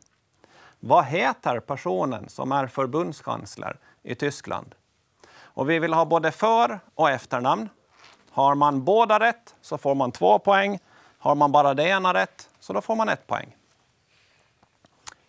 Vad 0.80 1.04
heter 1.04 1.60
personen 1.60 2.28
som 2.28 2.52
är 2.52 2.66
förbundskansler 2.66 3.76
i 4.02 4.14
Tyskland? 4.14 4.74
Och 5.40 5.70
vi 5.70 5.78
vill 5.78 5.92
ha 5.92 6.04
både 6.04 6.30
för 6.30 6.80
och 6.94 7.10
efternamn. 7.10 7.68
Har 8.38 8.54
man 8.54 8.84
båda 8.84 9.20
rätt 9.20 9.54
så 9.60 9.78
får 9.78 9.94
man 9.94 10.12
två 10.12 10.38
poäng. 10.38 10.78
Har 11.18 11.34
man 11.34 11.52
bara 11.52 11.74
det 11.74 11.88
ena 11.88 12.14
rätt 12.14 12.48
så 12.60 12.72
då 12.72 12.80
får 12.80 12.96
man 12.96 13.08
ett 13.08 13.26
poäng. 13.26 13.56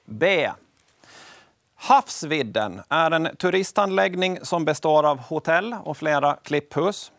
B. 0.06 0.52
Havsvidden 1.76 2.82
är 2.90 3.12
en 3.12 3.36
turistanläggning 3.36 4.40
som 4.42 4.66
består 4.66 5.06
av 5.06 5.20
hotell 5.20 5.76
och 5.84 5.98
flera 5.98 6.36
klipphus. 6.36 7.12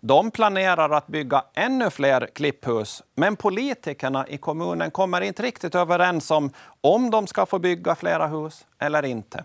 De 0.00 0.30
planerar 0.30 0.90
att 0.90 1.06
bygga 1.06 1.44
ännu 1.54 1.90
fler 1.90 2.28
klipphus, 2.34 3.02
men 3.14 3.36
politikerna 3.36 4.28
i 4.28 4.38
kommunen 4.38 4.90
kommer 4.90 5.20
inte 5.20 5.42
riktigt 5.42 5.74
överens 5.74 6.30
om 6.30 6.50
om 6.80 7.10
de 7.10 7.26
ska 7.26 7.46
få 7.46 7.58
bygga 7.58 7.94
flera 7.94 8.26
hus 8.26 8.66
eller 8.78 9.04
inte. 9.04 9.44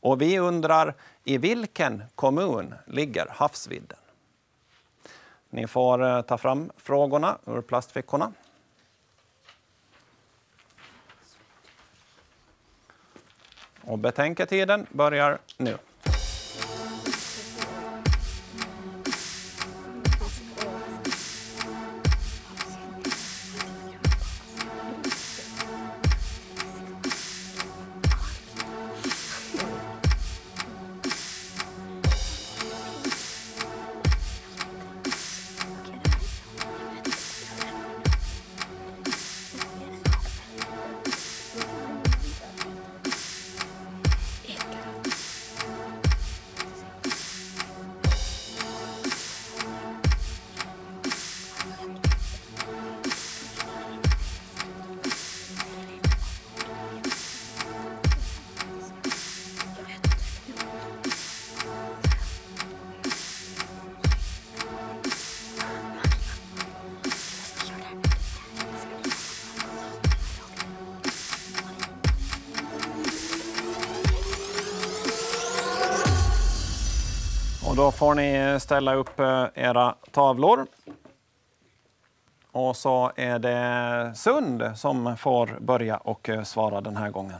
Och 0.00 0.22
vi 0.22 0.38
undrar, 0.38 0.94
i 1.24 1.38
vilken 1.38 2.02
kommun 2.14 2.74
ligger 2.86 3.26
havsvidden? 3.30 3.99
Ni 5.50 5.66
får 5.66 6.02
eh, 6.02 6.22
ta 6.22 6.38
fram 6.38 6.72
frågorna 6.76 7.38
ur 7.46 7.60
plastfickorna. 7.60 8.32
Och 13.82 13.98
betänketiden 13.98 14.86
börjar 14.90 15.38
nu. 15.56 15.78
Då 77.80 77.90
får 77.90 78.14
ni 78.14 78.60
ställa 78.60 78.94
upp 78.94 79.20
eh, 79.20 79.44
era 79.54 79.94
tavlor. 80.10 80.66
Och 82.52 82.76
så 82.76 83.12
är 83.16 83.38
det 83.38 84.12
Sund 84.16 84.62
som 84.76 85.16
får 85.16 85.56
börja 85.60 85.96
och 85.96 86.28
eh, 86.28 86.42
svara 86.42 86.80
den 86.80 86.96
här 86.96 87.10
gången. 87.10 87.38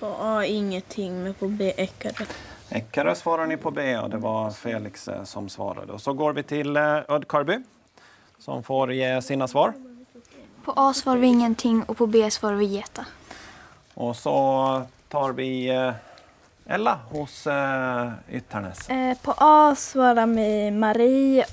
På 0.00 0.16
A 0.20 0.44
ingenting, 0.44 1.22
men 1.22 1.34
på 1.34 1.48
B 1.48 1.72
Eckerö. 1.76 2.24
Eckerö 2.70 3.14
svarar 3.14 3.46
ni 3.46 3.56
på 3.56 3.70
B 3.70 3.98
och 3.98 4.10
det 4.10 4.16
var 4.16 4.50
Felix 4.50 5.08
eh, 5.08 5.24
som 5.24 5.48
svarade. 5.48 5.92
Och 5.92 6.00
så 6.00 6.12
går 6.12 6.32
vi 6.32 6.42
till 6.42 6.76
Ödkarby 6.76 7.58
som 8.38 8.62
får 8.62 8.92
ge 8.92 9.22
sina 9.22 9.48
svar. 9.48 9.72
På 10.64 10.72
A 10.76 10.94
svarar 10.94 11.18
vi 11.18 11.26
ingenting 11.26 11.82
och 11.82 11.96
på 11.96 12.06
B 12.06 12.30
svarar 12.30 12.56
vi 12.56 12.64
geta. 12.64 13.06
Och 13.94 14.16
så 14.16 14.82
tar 15.08 15.32
vi 15.32 15.70
Ella 16.66 16.98
hos 17.10 17.46
eh, 17.46 18.10
Ytternäs. 18.30 18.90
Eh, 18.90 19.18
på 19.22 19.34
A 19.38 19.74
svarar 19.76 20.26
vi 20.26 20.70
Marie 20.70 21.44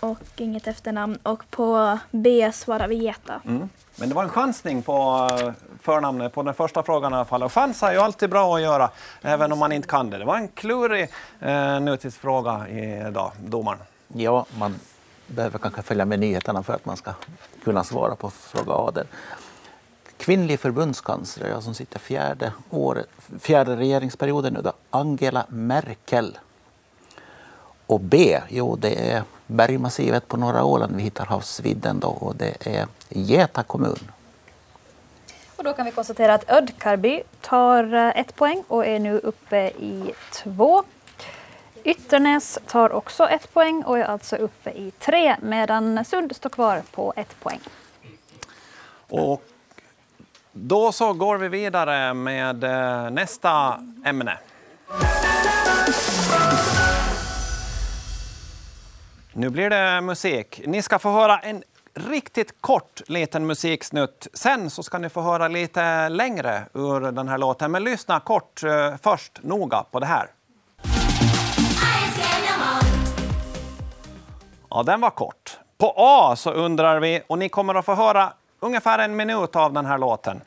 och 0.00 0.18
inget 0.36 0.66
efternamn. 0.66 1.18
Och 1.22 1.42
på 1.50 1.98
B 2.10 2.50
svarar 2.54 2.88
vi 2.88 2.94
Geta. 2.94 3.40
Mm. 3.44 3.68
Men 3.96 4.08
det 4.08 4.14
var 4.14 4.22
en 4.22 4.28
chansning 4.28 4.82
på 4.82 5.28
eh, 5.40 5.52
förnamnet 5.80 6.32
på 6.32 6.42
den 6.42 6.54
första 6.54 6.82
frågan 6.82 7.12
i 7.12 7.14
alla 7.14 7.24
fall. 7.24 7.42
Och 7.42 7.52
chans 7.52 7.82
är 7.82 7.92
ju 7.92 7.98
alltid 7.98 8.30
bra 8.30 8.56
att 8.56 8.62
göra, 8.62 8.90
även 9.22 9.52
om 9.52 9.58
man 9.58 9.72
inte 9.72 9.88
kan 9.88 10.10
det. 10.10 10.18
Det 10.18 10.24
var 10.24 10.36
en 10.36 10.48
klurig 10.48 11.10
eh, 11.40 11.80
nutidsfråga 11.80 12.68
idag, 13.08 13.32
domaren. 13.44 13.78
Ja, 14.08 14.46
man 14.58 14.74
behöver 15.26 15.58
kanske 15.58 15.82
följa 15.82 16.04
med 16.04 16.18
nyheterna 16.18 16.62
för 16.62 16.72
att 16.72 16.84
man 16.84 16.96
ska 16.96 17.12
kunna 17.64 17.84
svara 17.84 18.16
på 18.16 18.30
fråga 18.30 18.72
A. 18.72 18.90
där. 18.94 19.06
Kvinnlig 20.20 20.60
förbundskansler, 20.60 21.48
ja, 21.48 21.60
som 21.60 21.74
sitter 21.74 21.98
fjärde, 21.98 22.52
året, 22.70 23.06
fjärde 23.40 23.76
regeringsperioden 23.76 24.52
nu 24.52 24.62
då, 24.62 24.72
Angela 24.90 25.46
Merkel. 25.48 26.38
Och 27.86 28.00
B, 28.00 28.40
jo 28.48 28.76
det 28.76 29.10
är 29.12 29.22
bergmassivet 29.46 30.28
på 30.28 30.36
norra 30.36 30.64
Åland 30.64 30.96
vi 30.96 31.02
hittar 31.02 31.26
havsvidden 31.26 32.00
då 32.00 32.08
och 32.08 32.36
det 32.36 32.66
är 32.66 32.86
Geta 33.08 33.62
kommun. 33.62 34.10
Och 35.56 35.64
då 35.64 35.72
kan 35.72 35.84
vi 35.84 35.92
konstatera 35.92 36.34
att 36.34 36.50
Ödkarby 36.50 37.22
tar 37.40 37.94
eh, 37.94 38.20
ett 38.20 38.34
poäng 38.34 38.64
och 38.68 38.86
är 38.86 38.98
nu 38.98 39.18
uppe 39.18 39.68
i 39.68 40.12
två. 40.32 40.84
Ytternäs 41.84 42.58
tar 42.66 42.92
också 42.92 43.28
ett 43.28 43.52
poäng 43.52 43.82
och 43.82 43.98
är 43.98 44.04
alltså 44.04 44.36
uppe 44.36 44.70
i 44.70 44.90
tre 44.98 45.36
medan 45.42 46.04
Sund 46.04 46.36
står 46.36 46.50
kvar 46.50 46.82
på 46.90 47.12
ett 47.16 47.40
poäng. 47.40 47.60
Och 49.08 49.42
då 50.52 50.92
så 50.92 51.12
går 51.12 51.36
vi 51.36 51.48
vidare 51.48 52.14
med 52.14 52.64
eh, 52.64 53.10
nästa 53.10 53.80
ämne. 54.04 54.38
Nu 59.32 59.50
blir 59.50 59.70
det 59.70 60.00
musik. 60.00 60.62
Ni 60.66 60.82
ska 60.82 60.98
få 60.98 61.10
höra 61.10 61.38
en 61.38 61.62
riktigt 61.94 62.60
kort 62.60 63.00
liten 63.06 63.46
musiksnutt. 63.46 64.28
Sen 64.34 64.70
så 64.70 64.82
ska 64.82 64.98
ni 64.98 65.08
få 65.08 65.20
höra 65.20 65.48
lite 65.48 66.08
längre 66.08 66.62
ur 66.74 67.00
den 67.00 67.28
här 67.28 67.38
låten. 67.38 67.70
Men 67.70 67.84
lyssna 67.84 68.20
kort 68.20 68.62
eh, 68.62 68.94
först 69.02 69.42
noga 69.42 69.84
på 69.90 70.00
det 70.00 70.06
här. 70.06 70.26
Ja, 74.70 74.82
den 74.82 75.00
var 75.00 75.10
kort. 75.10 75.58
På 75.78 75.94
A 75.96 76.36
så 76.36 76.50
undrar 76.50 77.00
vi, 77.00 77.22
och 77.26 77.38
ni 77.38 77.48
kommer 77.48 77.74
att 77.74 77.84
få 77.84 77.94
höra 77.94 78.32
ungefär 78.60 78.98
en 78.98 79.16
minut 79.16 79.56
av 79.56 79.72
den 79.72 79.86
här 79.86 79.98
låten. 79.98 80.40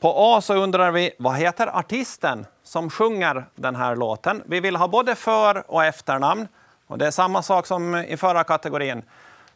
På 0.00 0.14
A 0.16 0.40
så 0.40 0.54
undrar 0.54 0.90
vi, 0.90 1.12
vad 1.18 1.36
heter 1.36 1.78
artisten 1.78 2.46
som 2.62 2.90
sjunger 2.90 3.44
den 3.54 3.76
här 3.76 3.96
låten? 3.96 4.42
Vi 4.46 4.60
vill 4.60 4.76
ha 4.76 4.88
både 4.88 5.14
för 5.14 5.70
och 5.70 5.84
efternamn. 5.84 6.48
Och 6.86 6.98
det 6.98 7.06
är 7.06 7.10
samma 7.10 7.42
sak 7.42 7.66
som 7.66 7.96
i 7.96 8.16
förra 8.16 8.44
kategorin. 8.44 9.02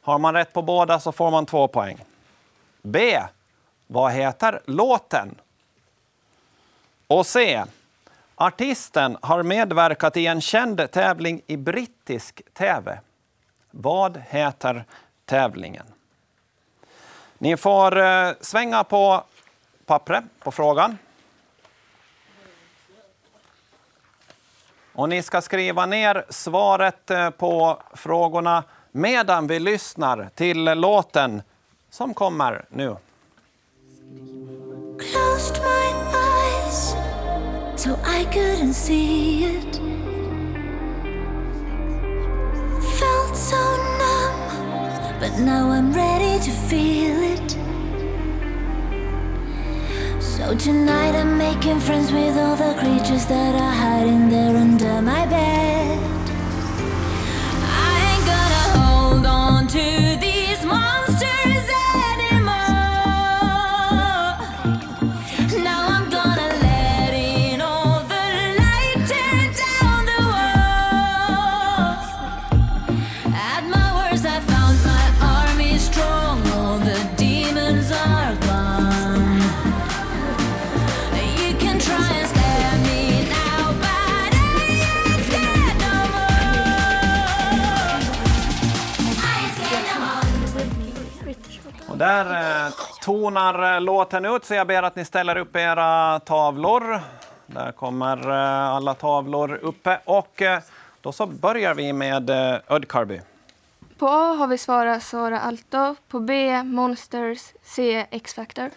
Har 0.00 0.18
man 0.18 0.34
rätt 0.34 0.52
på 0.52 0.62
båda 0.62 1.00
så 1.00 1.12
får 1.12 1.30
man 1.30 1.46
två 1.46 1.68
poäng. 1.68 2.04
B. 2.82 3.20
Vad 3.86 4.12
heter 4.12 4.60
låten? 4.64 5.34
Och 7.06 7.26
C. 7.26 7.64
Artisten 8.34 9.16
har 9.22 9.42
medverkat 9.42 10.16
i 10.16 10.26
en 10.26 10.40
känd 10.40 10.90
tävling 10.90 11.42
i 11.46 11.56
brittisk 11.56 12.42
tv. 12.54 13.00
Vad 13.70 14.22
heter 14.28 14.84
tävlingen? 15.24 15.86
Ni 17.38 17.56
får 17.56 17.98
eh, 17.98 18.32
svänga 18.40 18.84
på 18.84 19.24
pappret 19.86 20.24
på 20.38 20.50
frågan. 20.50 20.98
Och 24.92 25.08
ni 25.08 25.22
ska 25.22 25.40
skriva 25.40 25.86
ner 25.86 26.24
svaret 26.28 27.10
eh, 27.10 27.30
på 27.30 27.82
frågorna 27.94 28.64
medan 28.92 29.46
vi 29.46 29.58
lyssnar 29.58 30.30
till 30.34 30.64
låten 30.64 31.42
som 31.90 32.14
kommer 32.14 32.64
nu. 32.68 32.96
Closed 34.98 35.62
my 35.62 35.92
eyes 36.14 36.96
so 37.76 37.90
I 37.90 38.24
couldn't 38.24 38.72
see 38.72 39.44
it. 39.44 39.80
Felt 42.98 43.36
so 43.36 43.95
but 45.18 45.38
now 45.38 45.70
I'm 45.70 45.92
ready 45.92 46.38
to 46.44 46.50
feel 46.50 47.16
it. 47.34 47.50
So 50.20 50.54
tonight 50.54 51.14
I'm 51.14 51.38
making 51.38 51.80
friends 51.80 52.12
with 52.12 52.36
all 52.36 52.56
the 52.56 52.74
creatures 52.78 53.26
that 53.26 53.54
are 53.54 53.72
hiding 53.72 54.28
there 54.28 54.56
under 54.56 55.00
my 55.02 55.26
bed. 55.26 56.15
Och 91.88 91.98
där 91.98 92.66
eh, 92.66 92.72
tonar 93.02 93.74
eh, 93.74 93.80
låten 93.80 94.24
ut, 94.24 94.44
så 94.44 94.54
jag 94.54 94.66
ber 94.66 94.82
att 94.82 94.96
ni 94.96 95.04
ställer 95.04 95.36
upp 95.36 95.56
era 95.56 96.20
tavlor. 96.20 97.00
Där 97.46 97.72
kommer 97.72 98.30
eh, 98.30 98.68
alla 98.68 98.94
tavlor 98.94 99.54
uppe. 99.62 100.00
Och 100.04 100.42
eh, 100.42 100.60
då 101.00 101.12
så 101.12 101.26
börjar 101.26 101.74
vi 101.74 101.92
med 101.92 102.30
eh, 102.30 102.58
Ödkarby. 102.68 103.20
På 103.98 104.08
A 104.08 104.34
har 104.38 104.46
vi 104.46 104.58
svarat 104.58 105.02
Sara 105.02 105.40
Alto. 105.40 105.96
På 106.08 106.20
B 106.20 106.62
Monsters. 106.62 107.52
C 107.62 108.06
X-Factor. 108.10 108.70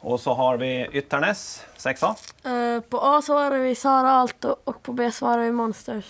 Och 0.00 0.20
så 0.20 0.34
har 0.34 0.56
vi 0.56 0.88
Ytternäs, 0.92 1.64
6A. 1.76 2.16
Eh, 2.44 2.80
på 2.80 3.00
A 3.00 3.22
svarar 3.22 3.58
vi 3.58 3.74
Sara 3.74 4.10
Alto 4.10 4.56
och 4.64 4.82
på 4.82 4.92
B 4.92 5.10
svarar 5.10 5.38
vi 5.38 5.52
Monsters. 5.52 6.04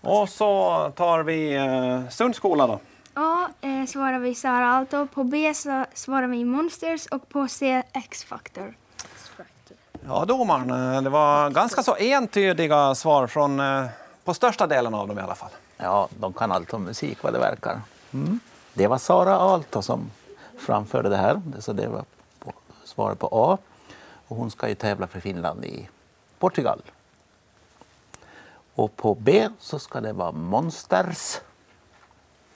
Och 0.00 0.28
så 0.28 0.92
tar 0.96 1.22
vi 1.22 1.54
eh, 1.54 2.08
Sundskola 2.10 2.66
då. 2.66 2.80
A 3.14 3.48
eh, 3.60 3.86
svarar 3.86 4.18
vi 4.18 4.34
Sara 4.34 4.68
Alto, 4.68 5.06
på 5.06 5.24
B 5.24 5.54
så 5.54 5.84
svarar 5.94 6.26
vi 6.26 6.44
Monsters 6.44 7.06
och 7.06 7.28
på 7.28 7.48
C 7.48 7.82
X-Factor. 7.92 8.74
Ja, 10.08 10.24
domaren, 10.24 11.04
det 11.04 11.10
var 11.10 11.50
ganska 11.50 11.82
så 11.82 11.96
entydiga 11.96 12.94
svar 12.94 13.26
från, 13.26 13.60
eh, 13.60 13.86
på 14.24 14.34
största 14.34 14.66
delen 14.66 14.94
av 14.94 15.08
dem 15.08 15.18
i 15.18 15.22
alla 15.22 15.34
fall. 15.34 15.50
Ja, 15.76 16.08
de 16.20 16.32
kan 16.32 16.52
allt 16.52 16.74
om 16.74 16.82
musik 16.84 17.22
vad 17.22 17.32
det 17.32 17.38
verkar. 17.38 17.80
Mm. 18.12 18.40
Det 18.74 18.86
var 18.86 18.98
Sara 18.98 19.36
Aalto 19.36 19.82
som 19.82 20.10
framförde 20.58 21.08
det 21.08 21.16
här, 21.16 21.42
så 21.58 21.72
det 21.72 21.88
var 21.88 22.04
på, 22.38 22.52
svaret 22.84 23.18
på 23.18 23.28
A. 23.32 23.58
Och 24.28 24.36
hon 24.36 24.50
ska 24.50 24.68
ju 24.68 24.74
tävla 24.74 25.06
för 25.06 25.20
Finland 25.20 25.64
i 25.64 25.88
Portugal. 26.38 26.82
Och 28.76 28.96
på 28.96 29.14
B 29.14 29.48
så 29.58 29.78
ska 29.78 30.00
det 30.00 30.12
vara 30.12 30.32
Monsters 30.32 31.40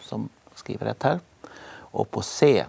som 0.00 0.28
skriver 0.54 0.86
rätt 0.86 1.02
här. 1.02 1.20
Och 1.70 2.10
på 2.10 2.22
C, 2.22 2.64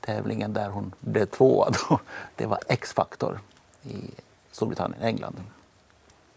tävlingen 0.00 0.52
där 0.52 0.68
hon 0.68 0.94
blev 1.00 1.26
tvåa, 1.26 1.70
då, 1.70 2.00
det 2.36 2.46
var 2.46 2.58
X-Factor 2.68 3.40
i 3.82 4.10
Storbritannien, 4.50 5.02
England. 5.02 5.40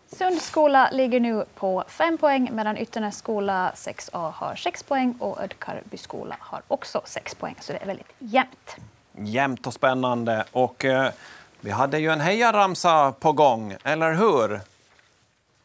Sundskola 0.08 0.90
ligger 0.92 1.20
nu 1.20 1.46
på 1.56 1.84
5 1.88 2.18
poäng 2.18 2.50
medan 2.54 2.78
Ytternäs 2.78 3.18
skola 3.18 3.72
6A 3.76 4.32
har 4.32 4.56
6 4.56 4.84
poäng 4.84 5.16
och 5.20 5.42
Ödkarby 5.42 5.98
skola 5.98 6.36
har 6.40 6.62
också 6.68 7.02
6 7.06 7.36
poäng. 7.36 7.56
Så 7.60 7.74
det 7.74 7.80
är 7.80 7.86
väldigt 7.86 8.14
jämnt. 8.20 8.76
Jämnt 9.12 9.68
och 9.68 9.74
spännande. 9.74 10.46
Och 10.52 10.86
eh, 10.86 11.12
vi 11.60 11.72
hade 11.72 12.00
ju 12.00 12.10
en 12.10 12.22
hejaramsa 12.22 13.12
på 13.12 13.32
gång, 13.32 13.76
eller 13.84 14.14
hur? 14.14 14.62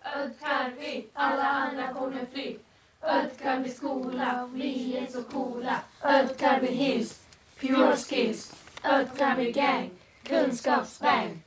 Ödkarby, 0.05 1.07
alla 1.15 1.43
andra 1.45 1.93
kommer 1.95 2.27
fly. 2.33 2.59
Ödkarby 3.03 3.69
skola, 3.71 4.49
vi 4.53 4.97
är 4.97 5.07
så 5.07 5.23
coola. 5.23 5.81
Ödkarby 6.03 6.67
hills, 6.67 7.23
pure 7.61 7.97
skills. 7.97 8.55
Ödkarby 8.85 9.53
gang, 9.53 9.91
kunskapsbang. 10.23 11.43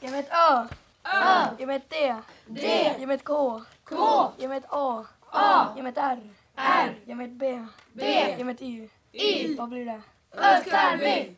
Mig 0.00 0.20
ett 0.20 0.30
Ö. 0.30 0.66
Ö, 1.04 1.66
mig 1.66 1.76
ett 1.76 1.90
D. 1.90 2.14
D, 2.46 2.94
mig 3.06 3.14
ett 3.14 3.24
K. 3.24 3.62
K, 3.84 4.32
mig 4.38 4.58
ett 4.58 4.66
A. 4.68 5.04
A, 5.30 5.66
mig 5.76 5.88
ett 5.92 5.98
R. 5.98 6.30
R, 6.56 7.14
mig 7.14 7.26
ett 7.26 7.32
B. 7.32 7.66
B, 7.92 8.04
mig 8.44 8.54
ett 8.54 8.62
Y. 8.62 8.88
Y. 9.12 9.56
Vad 9.56 9.68
blir 9.68 9.84
det? 9.84 10.02
Ödkarby. 10.32 11.36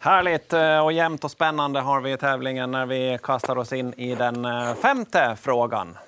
Härligt 0.00 0.52
eh, 0.52 0.78
och 0.78 0.92
jämnt 0.92 1.24
och 1.24 1.30
spännande 1.30 1.80
har 1.80 2.00
vi 2.00 2.12
i 2.12 2.16
tävlingen 2.16 2.70
när 2.70 2.86
vi 2.86 3.18
kastar 3.22 3.58
oss 3.58 3.72
in 3.72 3.94
i 3.96 4.14
den 4.14 4.44
eh, 4.44 4.74
femte 4.74 5.36
frågan. 5.40 5.98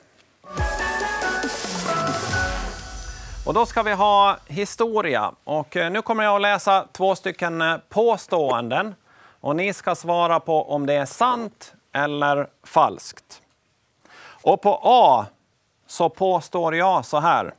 Och 3.46 3.54
då 3.54 3.66
ska 3.66 3.82
vi 3.82 3.92
ha 3.92 4.36
historia. 4.46 5.32
Och 5.44 5.76
eh, 5.76 5.90
nu 5.90 6.02
kommer 6.02 6.24
jag 6.24 6.34
att 6.34 6.42
läsa 6.42 6.84
två 6.92 7.14
stycken 7.14 7.64
påståenden. 7.88 8.94
Och 9.40 9.56
ni 9.56 9.72
ska 9.72 9.94
svara 9.94 10.40
på 10.40 10.70
om 10.70 10.86
det 10.86 10.94
är 10.94 11.06
sant 11.06 11.74
eller 11.92 12.46
falskt. 12.64 13.42
Och 14.42 14.62
på 14.62 14.80
A 14.82 15.26
så 15.86 16.08
påstår 16.08 16.74
jag 16.74 17.04
så 17.04 17.20
här. 17.20 17.54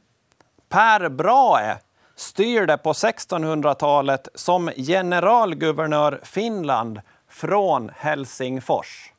Per 0.70 1.10
Brahe 1.10 1.78
styrde 2.20 2.78
på 2.78 2.94
1600-talet 2.94 4.28
som 4.36 4.72
generalguvernör 4.76 6.20
Finland 6.24 7.02
från 7.28 7.92
Helsingfors. 7.96 9.12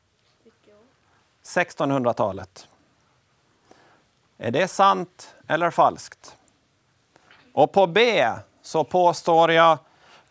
1600-talet. 1.43 2.67
Är 4.37 4.51
det 4.51 4.67
sant 4.67 5.35
eller 5.47 5.71
falskt? 5.71 6.37
Och 7.53 7.71
på 7.71 7.87
B 7.87 8.27
så 8.61 8.83
påstår 8.83 9.51
jag 9.51 9.77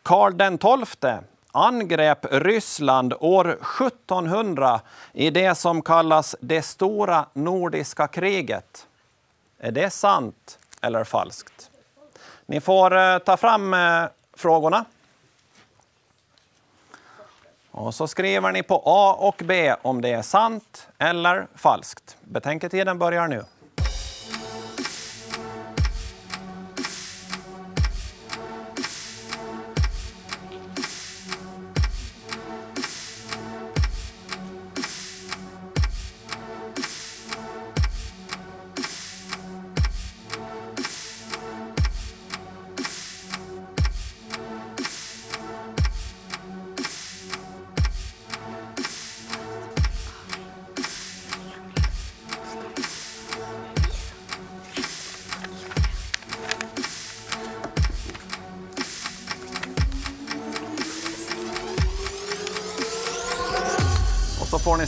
Karl 0.02 0.36
den 0.36 0.58
XII 0.58 1.12
angrep 1.52 2.26
Ryssland 2.30 3.14
år 3.20 3.58
1700 3.82 4.80
i 5.12 5.30
det 5.30 5.54
som 5.54 5.82
kallas 5.82 6.36
det 6.40 6.62
stora 6.62 7.26
nordiska 7.32 8.08
kriget. 8.08 8.86
Är 9.58 9.72
det 9.72 9.90
sant 9.90 10.58
eller 10.80 11.04
falskt? 11.04 11.69
Ni 12.50 12.60
får 12.60 12.96
eh, 12.96 13.18
ta 13.18 13.36
fram 13.36 13.74
eh, 13.74 14.04
frågorna. 14.34 14.84
Och 17.70 17.94
så 17.94 18.06
skriver 18.06 18.52
ni 18.52 18.62
på 18.62 18.82
A 18.84 19.16
och 19.18 19.42
B 19.44 19.74
om 19.82 20.00
det 20.00 20.08
är 20.08 20.22
sant 20.22 20.88
eller 20.98 21.46
falskt. 21.54 22.16
Betänketiden 22.20 22.98
börjar 22.98 23.28
nu. 23.28 23.44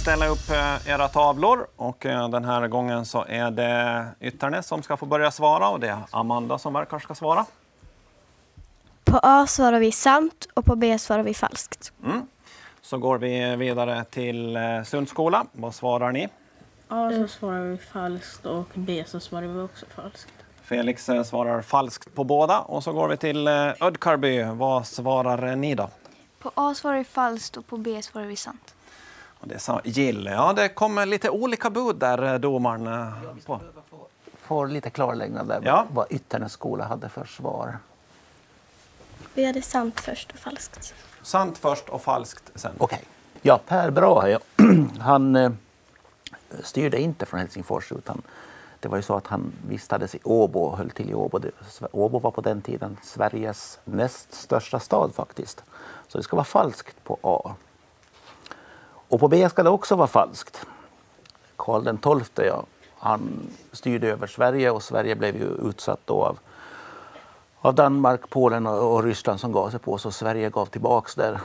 Ställa 0.03 0.27
upp 0.27 0.51
eh, 0.51 0.89
era 0.89 1.09
tavlor. 1.09 1.67
Och 1.77 2.07
eh, 2.07 2.29
den 2.29 2.45
här 2.45 2.69
gången 2.69 3.07
så 3.07 3.25
är 3.29 3.51
det 3.51 4.07
Ytternäs 4.21 4.67
som 4.67 4.83
ska 4.83 4.97
få 4.97 5.07
börja 5.07 5.31
svara 5.31 5.69
och 5.69 5.81
det 5.81 5.89
är 5.89 5.99
Amanda 6.11 6.59
som 6.59 6.73
verkar 6.73 6.99
ska 6.99 7.15
svara. 7.15 7.47
På 9.05 9.21
A 9.23 9.47
svarar 9.47 9.79
vi 9.79 9.93
sant 9.93 10.49
och 10.55 10.65
på 10.65 10.77
B 10.77 10.99
svarar 10.99 11.23
vi 11.23 11.35
falskt. 11.35 11.93
Mm. 12.05 12.27
Så 12.81 12.99
går 12.99 13.19
vi 13.19 13.57
vidare 13.57 14.05
till 14.05 14.57
eh, 14.57 14.83
Sundskola. 14.85 15.47
Vad 15.53 15.75
svarar 15.75 16.13
ni? 16.13 16.29
A 16.89 17.11
så 17.17 17.29
svarar 17.29 17.61
vi 17.61 17.79
falskt 17.79 18.47
och 18.47 18.69
B 18.75 19.05
så 19.07 19.21
svarar 19.21 19.47
vi 19.47 19.61
också 19.61 19.87
falskt. 19.95 20.33
Felix 20.63 21.05
svarar 21.05 21.63
falskt 21.63 22.15
på 22.15 22.25
båda. 22.25 22.61
Och 22.61 22.85
så 22.85 22.93
går 22.93 23.09
vi 23.09 23.17
till 23.17 23.49
Ödkarby. 23.81 24.43
Vad 24.43 24.87
svarar 24.87 25.57
ni 25.57 25.75
då? 25.75 25.91
På 26.39 26.51
A 26.55 26.75
svarar 26.75 26.99
vi 26.99 27.05
falskt 27.05 27.57
och 27.57 27.67
på 27.67 27.77
B 27.77 28.03
svarar 28.03 28.27
vi 28.27 28.37
sant. 28.37 28.75
Det 29.45 29.59
sa 29.59 29.81
Jill. 29.85 30.27
Ja, 30.33 30.53
det 30.53 30.69
kommer 30.69 31.07
lite 31.07 31.31
olika 31.31 31.71
bud 31.71 31.97
där, 31.97 32.23
eh, 32.33 32.39
domaren. 32.39 32.87
eh, 32.87 33.13
På. 33.47 33.61
Får 34.43 34.67
lite 34.67 34.91
klarläggande 34.91 35.55
där 35.55 35.63
Ja. 35.65 35.87
vad 35.91 36.07
Ytternäs 36.11 36.53
skola 36.53 36.85
hade 36.85 37.09
för 37.09 37.25
svar. 37.25 37.79
Vi 39.35 39.45
hade 39.45 39.63
sant 39.63 40.01
först 40.01 40.31
och 40.33 40.39
falskt. 40.39 40.95
Sant 41.23 41.59
först 41.59 41.89
och 41.89 42.03
falskt 42.03 42.51
sen. 42.55 42.73
Okej. 42.79 43.05
Ja, 43.43 43.61
Per 43.67 43.91
Brahe, 43.91 44.39
han 45.01 45.37
eh, 45.37 45.53
styrde 46.63 47.01
inte 47.01 47.27
från 47.27 47.41
Helsingfors 47.41 47.93
utan 47.93 48.23
det 48.81 48.89
var 48.89 48.97
ju 48.97 49.03
så 49.03 49.17
att 49.17 49.27
han 49.27 49.53
vistades 49.69 50.15
i 50.15 50.19
Åbo 50.25 50.61
och 50.61 50.79
höll 50.79 50.91
till 50.91 51.11
i 51.11 51.15
Åbo. 51.15 51.39
Det- 51.39 51.51
Åbo 51.93 52.19
var 52.19 52.31
på 52.31 52.41
den 52.41 52.63
tiden 52.63 52.97
Sveriges 53.03 53.79
näst 53.85 54.35
största 54.35 54.81
stad 54.81 55.15
faktiskt. 55.15 55.63
Så 56.09 56.19
det 56.19 56.25
ska 56.25 56.37
vara 56.37 56.45
falskt 56.45 57.05
på 57.05 57.19
A. 57.23 57.55
Och 59.13 59.21
på 59.21 59.29
B 59.29 59.49
ska 59.49 59.63
det 59.63 59.71
också 59.71 59.97
vara 59.97 60.09
falskt. 60.09 60.67
Karl 61.57 61.85
den 61.85 61.99
XII, 61.99 62.47
ja, 62.47 62.65
han 62.99 63.51
styrde 63.73 64.09
över 64.09 64.27
Sverige 64.27 64.71
och 64.71 64.83
Sverige 64.83 65.17
blev 65.17 65.37
ju 65.37 65.69
utsatt 65.69 66.01
då 66.05 66.25
av, 66.25 66.39
av 67.61 67.75
Danmark, 67.75 68.21
Polen 68.31 68.67
och, 68.67 68.95
och 68.95 69.03
Ryssland 69.03 69.41
som 69.41 69.53
gav 69.53 69.71
sig 69.71 69.81
på 69.81 69.99
så 69.99 70.11
Sverige 70.11 70.51
gav 70.51 70.67
tillbaks 70.67 71.15
där. 71.15 71.41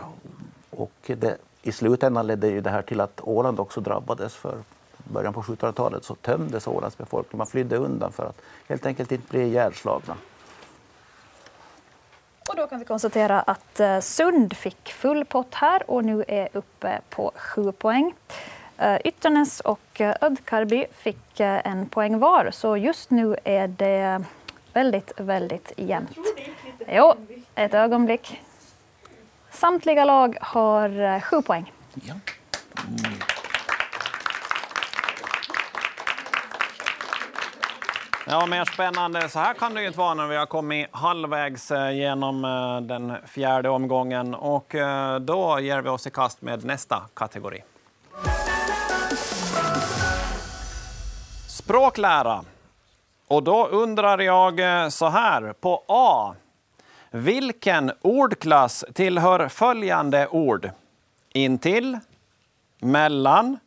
Och 0.69 0.91
det, 1.05 1.37
i 1.61 1.71
slutändan 1.71 2.27
ledde 2.27 2.47
ju 2.47 2.61
det 2.61 2.69
här 2.69 2.81
till 2.81 3.01
att 3.01 3.21
Åland 3.23 3.59
också 3.59 3.81
drabbades 3.81 4.35
för 4.35 4.57
i 5.09 5.13
början 5.13 5.33
på 5.33 5.41
1700-talet 5.41 6.03
så 6.03 6.15
tömdes 6.15 6.67
Ålands 6.67 6.97
befolkning. 6.97 7.37
Man 7.37 7.47
flydde 7.47 7.77
undan 7.77 8.11
för 8.11 8.25
att 8.25 8.41
helt 8.67 8.85
enkelt 8.85 9.11
inte 9.11 9.29
bli 9.29 9.41
ihjälslagna. 9.41 10.15
Och 12.47 12.55
då 12.55 12.67
kan 12.67 12.79
vi 12.79 12.85
konstatera 12.85 13.41
att 13.41 13.79
eh, 13.79 13.99
Sund 13.99 14.57
fick 14.57 14.93
full 14.93 15.25
pott 15.25 15.53
här 15.53 15.91
och 15.91 16.05
nu 16.05 16.23
är 16.27 16.49
uppe 16.53 17.01
på 17.09 17.31
sju 17.35 17.71
poäng. 17.71 18.13
Eh, 18.77 18.97
Ytternäs 19.03 19.59
och 19.59 20.01
eh, 20.01 20.15
Ödkarby 20.21 20.85
fick 20.91 21.39
en 21.39 21.89
poäng 21.89 22.19
var, 22.19 22.51
så 22.51 22.77
just 22.77 23.09
nu 23.09 23.35
är 23.43 23.67
det 23.67 24.23
väldigt, 24.73 25.11
väldigt 25.17 25.73
jämnt. 25.77 26.17
Jo, 26.87 27.13
ett 27.55 27.73
ögonblick. 27.73 28.41
Samtliga 29.51 30.05
lag 30.05 30.37
har 30.41 31.19
sju 31.19 31.41
poäng. 31.41 31.73
Ja, 31.93 32.13
mer 38.27 38.65
spännande. 38.73 39.29
Så 39.29 39.39
här 39.39 39.53
kan 39.53 39.73
det 39.73 39.81
ju 39.81 39.87
inte 39.87 39.99
vara 39.99 40.13
när 40.13 40.27
vi 40.27 40.35
har 40.35 40.45
kommit 40.45 40.87
halvvägs 40.91 41.71
eh, 41.71 41.91
genom 41.91 42.45
eh, 42.45 42.81
den 42.81 43.13
fjärde 43.27 43.69
omgången. 43.69 44.35
Och 44.35 44.75
eh, 44.75 45.19
då 45.19 45.59
ger 45.59 45.81
vi 45.81 45.89
oss 45.89 46.07
i 46.07 46.09
kast 46.09 46.41
med 46.41 46.65
nästa 46.65 47.03
kategori. 47.13 47.63
Språklära. 51.49 52.43
Och 53.27 53.43
då 53.43 53.67
undrar 53.67 54.19
jag 54.19 54.93
så 54.93 55.09
här, 55.09 55.53
på 55.53 55.83
A. 55.87 56.35
Vilken 57.11 57.91
ordklass 58.01 58.85
tillhör 58.93 59.47
följande 59.47 60.27
ord? 60.27 60.69
Intill, 61.33 61.99
mellan, 62.79 63.59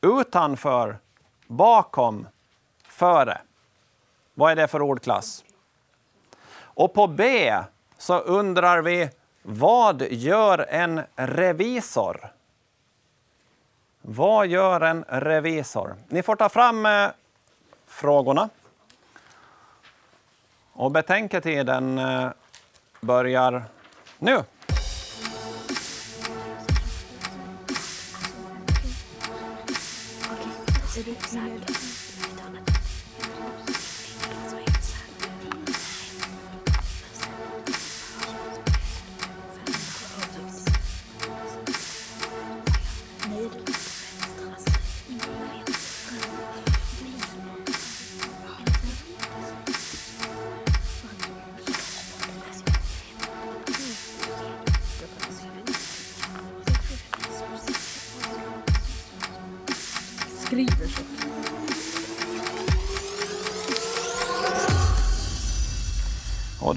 utanför, 0.00 0.98
bakom, 1.46 2.26
före. 2.88 3.40
Vad 4.34 4.52
är 4.52 4.56
det 4.56 4.68
för 4.68 4.82
ordklass? 4.82 5.44
Och 6.54 6.94
på 6.94 7.06
B 7.06 7.54
så 7.98 8.18
undrar 8.18 8.82
vi 8.82 9.10
vad 9.42 10.02
gör 10.02 10.66
en 10.68 11.02
revisor? 11.16 12.32
Vad 14.00 14.46
gör 14.46 14.80
en 14.80 15.04
revisor? 15.08 15.96
Ni 16.08 16.22
får 16.22 16.36
ta 16.36 16.48
fram 16.48 16.86
eh, 16.86 17.08
frågorna. 17.86 18.48
Och 20.72 20.90
betänketiden 20.90 21.98
eh, 21.98 22.30
börjar 23.00 23.64
nu. 24.18 24.42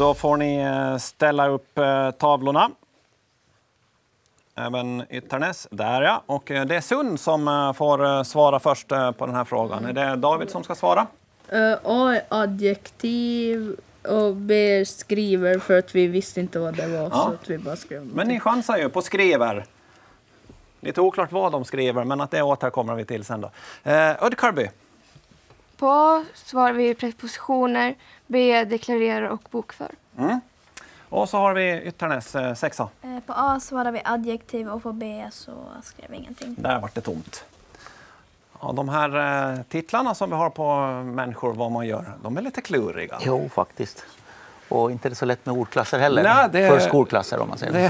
Då 0.06 0.14
får 0.14 0.38
ni 0.38 0.58
eh, 0.58 0.98
ställa 0.98 1.48
upp 1.48 1.78
eh, 1.78 2.12
tavlorna. 2.12 2.70
Även 4.56 5.04
Ytternäs. 5.10 5.68
Där 5.72 6.02
ja. 6.02 6.24
Och 6.26 6.52
eh, 6.52 6.66
det 6.66 6.76
är 6.76 6.82
Sund 6.82 7.20
som 7.20 7.74
får 7.78 8.24
svara 8.24 8.60
först 8.60 8.88
på 8.88 9.26
den 9.26 9.36
här 9.36 9.44
frågan. 9.44 9.86
Är 9.86 9.94
det 9.94 10.16
David 10.16 10.50
som 10.50 10.64
ska 10.64 10.76
svara? 10.76 11.08
A 11.84 12.14
är 12.14 12.22
adjektiv 12.30 13.76
och 14.04 14.36
B 14.36 14.80
är 14.80 14.86
skriver 14.86 15.60
för 15.60 15.80
att 15.80 15.96
vi 15.96 16.08
visste 16.08 16.40
inte 16.40 16.60
vad 16.60 16.76
det 16.76 16.88
var 16.88 16.98
Ja. 17.04 17.10
så 17.10 17.34
att 17.34 17.50
vi 17.50 17.58
bara 17.58 17.76
skrev 17.76 18.06
Men 18.06 18.28
ni 18.28 18.40
chansar 18.40 18.78
ju 18.78 18.90
på 18.90 19.02
skriver. 19.02 19.66
Lite 20.80 21.02
oklart 21.02 21.32
vad 21.32 21.52
de 21.52 21.66
skriver, 21.66 22.04
men 22.04 22.22
att 22.22 22.32
det 22.32 22.42
återkommer 22.42 22.96
vi 22.96 23.06
till 23.06 23.24
sen 23.26 23.42
då. 23.42 23.52
Eh, 23.84 24.24
Ödkarby. 24.24 24.70
På 25.78 25.90
A 25.90 26.24
svarar 26.34 26.74
vi 26.74 26.96
prepositioner, 26.96 27.96
B 28.28 28.64
deklarerar 28.66 29.30
och 29.30 29.42
bokför. 29.52 29.92
Mm. 30.18 30.40
Och 31.10 31.30
så 31.30 31.38
har 31.38 31.54
vi 31.54 31.82
Ytternäs, 31.82 32.36
eh, 32.36 32.54
sexa. 32.54 32.90
Eh, 33.02 33.20
På 33.26 33.34
A 33.36 33.60
svarar 33.60 33.92
vi 33.92 34.02
adjektiv 34.06 34.70
och 34.70 34.84
på 34.84 34.92
B 34.94 35.26
så 35.32 35.52
skrev 35.84 36.12
vi 36.12 36.18
ingenting. 36.18 36.56
Där 36.60 36.80
vart 36.80 36.96
det 36.96 37.02
tomt. 37.02 37.46
Ja, 38.62 38.72
de 38.72 38.90
här 38.90 39.52
eh, 39.54 39.60
titlarna 39.70 40.16
som 40.16 40.30
vi 40.30 40.36
har 40.36 40.50
på 40.50 40.86
människor, 41.04 41.54
vad 41.54 41.72
man 41.72 41.88
gör, 41.88 42.06
de 42.24 42.38
är 42.38 42.42
lite 42.42 42.62
kluriga. 42.62 43.18
Jo, 43.22 43.50
faktiskt. 43.54 44.06
Och 44.70 44.92
inte 44.92 45.10
det 45.10 45.16
så 45.16 45.26
lätt 45.26 45.46
med 45.46 45.56
ordklasser 45.56 46.00
heller. 46.00 46.24
Nej, 46.24 46.50
det- 46.52 46.70
För 46.70 46.80
skolklasser 46.80 47.40
om 47.40 47.50
man 47.50 47.58
säger 47.58 47.74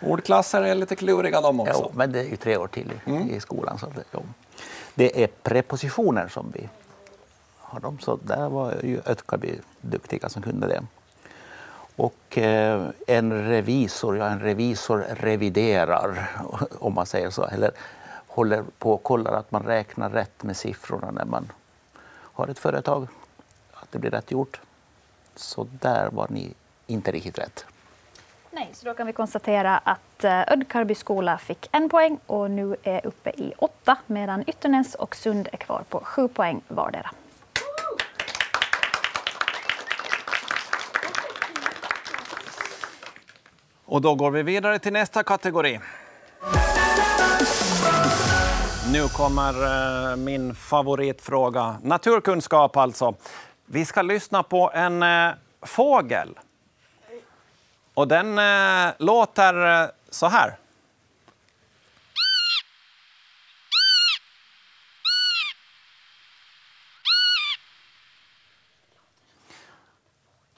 så. 0.00 0.06
ordklasser 0.10 0.62
är 0.62 0.74
lite 0.74 0.96
kluriga 0.96 1.40
de 1.40 1.60
också. 1.60 1.72
Jo, 1.84 1.90
men 1.94 2.12
det 2.12 2.20
är 2.20 2.24
ju 2.24 2.36
tre 2.36 2.56
år 2.56 2.66
till 2.66 2.92
i, 3.06 3.10
Mm. 3.10 3.30
i 3.30 3.40
skolan. 3.40 3.78
Så 3.78 3.86
det, 3.86 4.02
jo. 4.12 4.22
det 4.94 5.22
är 5.22 5.26
prepositioner 5.26 6.28
som 6.28 6.50
vi 6.54 6.68
har. 7.70 7.80
de 7.80 7.98
så 7.98 8.16
där 8.16 8.48
var 8.48 8.74
ju 8.82 9.00
Ötkaby 9.06 9.58
duktiga 9.80 10.28
som 10.28 10.42
kunde 10.42 10.66
det. 10.66 10.82
Och 11.96 12.38
eh, 12.38 12.88
en 13.06 13.48
revisor, 13.48 14.16
ja 14.16 14.26
en 14.26 14.40
revisor 14.40 14.98
reviderar 14.98 16.30
om 16.78 16.94
man 16.94 17.06
säger 17.06 17.30
så. 17.30 17.44
Eller 17.44 17.70
håller 18.26 18.64
på 18.78 18.92
och 18.92 19.02
kollar 19.02 19.32
att 19.32 19.50
man 19.50 19.62
räknar 19.62 20.10
rätt 20.10 20.42
med 20.42 20.56
siffrorna 20.56 21.10
när 21.10 21.24
man 21.24 21.52
har 22.10 22.48
ett 22.48 22.58
företag. 22.58 23.08
Att 23.72 23.92
det 23.92 23.98
blir 23.98 24.10
rätt 24.10 24.30
gjort. 24.30 24.60
Så 25.34 25.66
där 25.80 26.10
var 26.10 26.26
ni 26.30 26.54
inte 26.86 27.10
riktigt 27.12 27.38
rätt. 27.38 27.64
Nej, 28.50 28.70
så 28.72 28.86
då 28.86 28.94
kan 28.94 29.06
vi 29.06 29.12
konstatera 29.12 29.78
att 29.78 30.24
eh, 30.24 30.52
Ödkarby 30.52 30.94
skola 30.94 31.38
fick 31.38 31.68
en 31.72 31.88
poäng 31.88 32.18
och 32.26 32.50
nu 32.50 32.76
är 32.82 33.06
uppe 33.06 33.30
i 33.30 33.52
åtta 33.58 33.96
medan 34.06 34.44
Ytternäs 34.46 34.94
och 34.94 35.16
Sund 35.16 35.48
är 35.52 35.56
kvar 35.56 35.82
på 35.88 36.00
sju 36.00 36.28
poäng 36.28 36.60
vardera. 36.68 37.10
Och 43.90 44.00
då 44.00 44.14
går 44.14 44.30
vi 44.30 44.42
vidare 44.42 44.78
till 44.78 44.92
nästa 44.92 45.22
kategori. 45.22 45.80
Nu 48.92 49.08
kommer 49.08 49.54
eh, 50.10 50.16
min 50.16 50.54
favoritfråga. 50.54 51.76
Naturkunskap 51.82 52.76
alltså. 52.76 53.14
Vi 53.66 53.84
ska 53.84 54.02
lyssna 54.02 54.42
på 54.42 54.70
en 54.74 55.02
eh, 55.02 55.30
fågel. 55.62 56.38
Och 57.94 58.08
den 58.08 58.38
eh, 58.38 58.92
låter 58.98 59.90
så 60.10 60.26
här. 60.26 60.56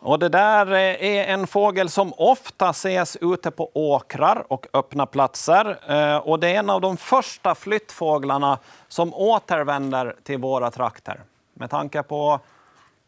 Och 0.05 0.19
det 0.19 0.29
där 0.29 0.73
eh, 0.73 1.05
är 1.05 1.25
en 1.25 1.47
fågel 1.47 1.89
som 1.89 2.13
ofta 2.17 2.71
ses 2.71 3.17
ute 3.17 3.51
på 3.51 3.71
åkrar 3.75 4.45
och 4.49 4.67
öppna 4.73 5.07
platser. 5.07 5.93
Eh, 5.93 6.17
och 6.17 6.41
det 6.41 6.49
är 6.49 6.59
en 6.59 6.71
av 6.71 6.81
de 6.81 6.97
första 6.97 7.55
flyttfåglarna 7.55 8.59
som 8.89 9.15
återvänder 9.15 10.17
till 10.23 10.39
våra 10.39 10.71
trakter. 10.71 11.21
Med 11.55 11.71
tanke 11.71 12.03
på 12.03 12.41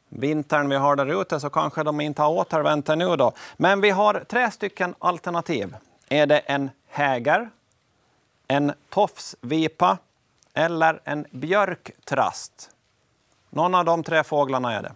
vintern 0.08 0.68
vi 0.68 0.76
har 0.76 0.96
där 0.96 1.20
ute 1.20 1.40
så 1.40 1.50
kanske 1.50 1.82
de 1.82 2.00
inte 2.00 2.22
har 2.22 2.30
återvänt 2.30 2.88
ännu. 2.88 3.16
Då. 3.16 3.32
Men 3.56 3.80
vi 3.80 3.90
har 3.90 4.24
tre 4.28 4.50
stycken 4.50 4.94
alternativ. 4.98 5.76
Är 6.08 6.26
det 6.26 6.38
en 6.38 6.70
häger, 6.88 7.50
en 8.48 8.72
tofsvipa 8.88 9.98
eller 10.54 11.00
en 11.04 11.26
björktrast? 11.30 12.70
Någon 13.50 13.74
av 13.74 13.84
de 13.84 14.02
tre 14.02 14.24
fåglarna 14.24 14.72
är 14.74 14.82
det. 14.82 14.92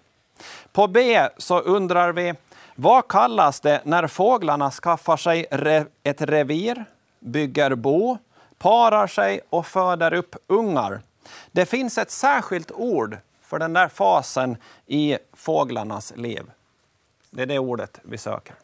På 0.72 0.87
B 0.87 1.28
så 1.37 1.61
undrar 1.61 2.12
vi, 2.12 2.35
vad 2.74 3.09
kallas 3.09 3.61
det 3.61 3.81
när 3.85 4.07
fåglarna 4.07 4.70
skaffar 4.70 5.16
sig 5.16 5.46
re 5.50 5.85
ett 6.02 6.22
revir, 6.22 6.85
bygger 7.20 7.74
bo, 7.74 8.18
parar 8.59 9.07
sig 9.07 9.40
och 9.50 9.66
föder 9.66 10.12
upp 10.12 10.37
ungar? 10.46 11.00
Det 11.52 11.66
finns 11.66 11.98
ett 11.98 12.11
särskilt 12.11 12.70
ord 12.72 13.18
för 13.42 13.59
den 13.59 13.72
där 13.72 13.88
fasen 13.88 14.57
i 14.87 15.18
fåglarnas 15.33 16.12
liv. 16.16 16.50
Det 17.31 17.42
är 17.42 17.46
det 17.46 17.59
ordet 17.59 18.00
vi 18.02 18.18
söker. 18.18 18.54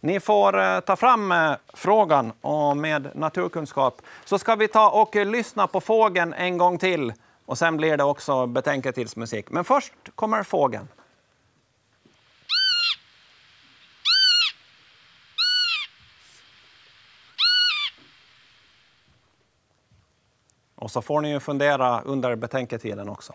Ni 0.00 0.20
får 0.20 0.60
eh, 0.60 0.80
ta 0.80 0.96
fram 0.96 1.32
eh, 1.32 1.52
frågan 1.74 2.32
och 2.40 2.76
med 2.76 3.10
naturkunskap 3.14 4.02
så 4.24 4.38
ska 4.38 4.54
vi 4.54 4.68
ta 4.68 4.90
och 4.90 5.16
lyssna 5.16 5.66
på 5.66 5.80
fågeln 5.80 6.32
en 6.32 6.58
gång 6.58 6.78
till 6.78 7.12
och 7.46 7.58
sen 7.58 7.76
blir 7.76 7.96
det 7.96 8.04
också 8.04 8.46
betänketidsmusik. 8.46 9.50
Men 9.50 9.64
först 9.64 9.92
kommer 10.14 10.42
fågeln. 10.42 10.88
Och 20.76 20.90
så 20.90 21.02
får 21.02 21.20
ni 21.20 21.30
ju 21.30 21.40
fundera 21.40 22.00
under 22.00 22.36
betänketiden 22.36 23.08
också. 23.08 23.32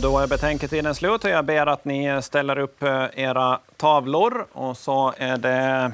Och 0.00 0.04
då 0.12 0.18
är 0.18 0.26
betänketiden 0.26 0.94
slut 0.94 1.24
och 1.24 1.30
jag 1.30 1.44
ber 1.44 1.66
att 1.66 1.84
ni 1.84 2.22
ställer 2.22 2.58
upp 2.58 2.82
eh, 2.82 3.06
era 3.14 3.58
tavlor. 3.76 4.46
Och 4.52 4.76
så 4.76 5.14
är 5.16 5.36
det 5.36 5.92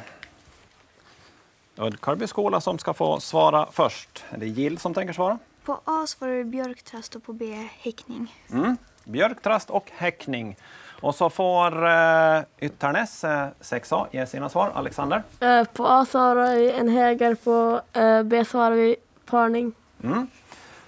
Ödkarby 1.78 2.26
skola 2.26 2.60
som 2.60 2.78
ska 2.78 2.94
få 2.94 3.20
svara 3.20 3.66
först. 3.72 4.24
Är 4.30 4.38
det 4.38 4.46
Gill 4.46 4.78
som 4.78 4.94
tänker 4.94 5.12
svara? 5.14 5.38
På 5.64 5.80
A 5.84 6.06
svarar 6.06 6.32
vi 6.32 6.44
björktrast 6.44 7.14
och 7.16 7.24
på 7.24 7.32
B 7.32 7.68
häckning. 7.80 8.34
Mm. 8.52 8.76
Björktrast 9.04 9.70
och 9.70 9.90
häckning. 9.96 10.56
Och 11.00 11.14
så 11.14 11.30
får 11.30 11.88
eh, 11.88 12.40
Ytternäs 12.60 13.24
eh, 13.24 13.48
6A 13.60 14.06
ge 14.10 14.26
sina 14.26 14.48
svar. 14.48 14.70
Alexander? 14.74 15.22
Eh, 15.40 15.64
På 15.64 15.86
A 15.86 16.06
svarar 16.06 16.56
vi 16.56 16.70
en 16.70 16.88
häger, 16.88 17.34
på 17.34 17.80
eh, 17.92 18.22
B 18.22 18.44
svarar 18.44 18.76
vi 18.76 18.96
parning. 19.24 19.72
Mm. 20.04 20.26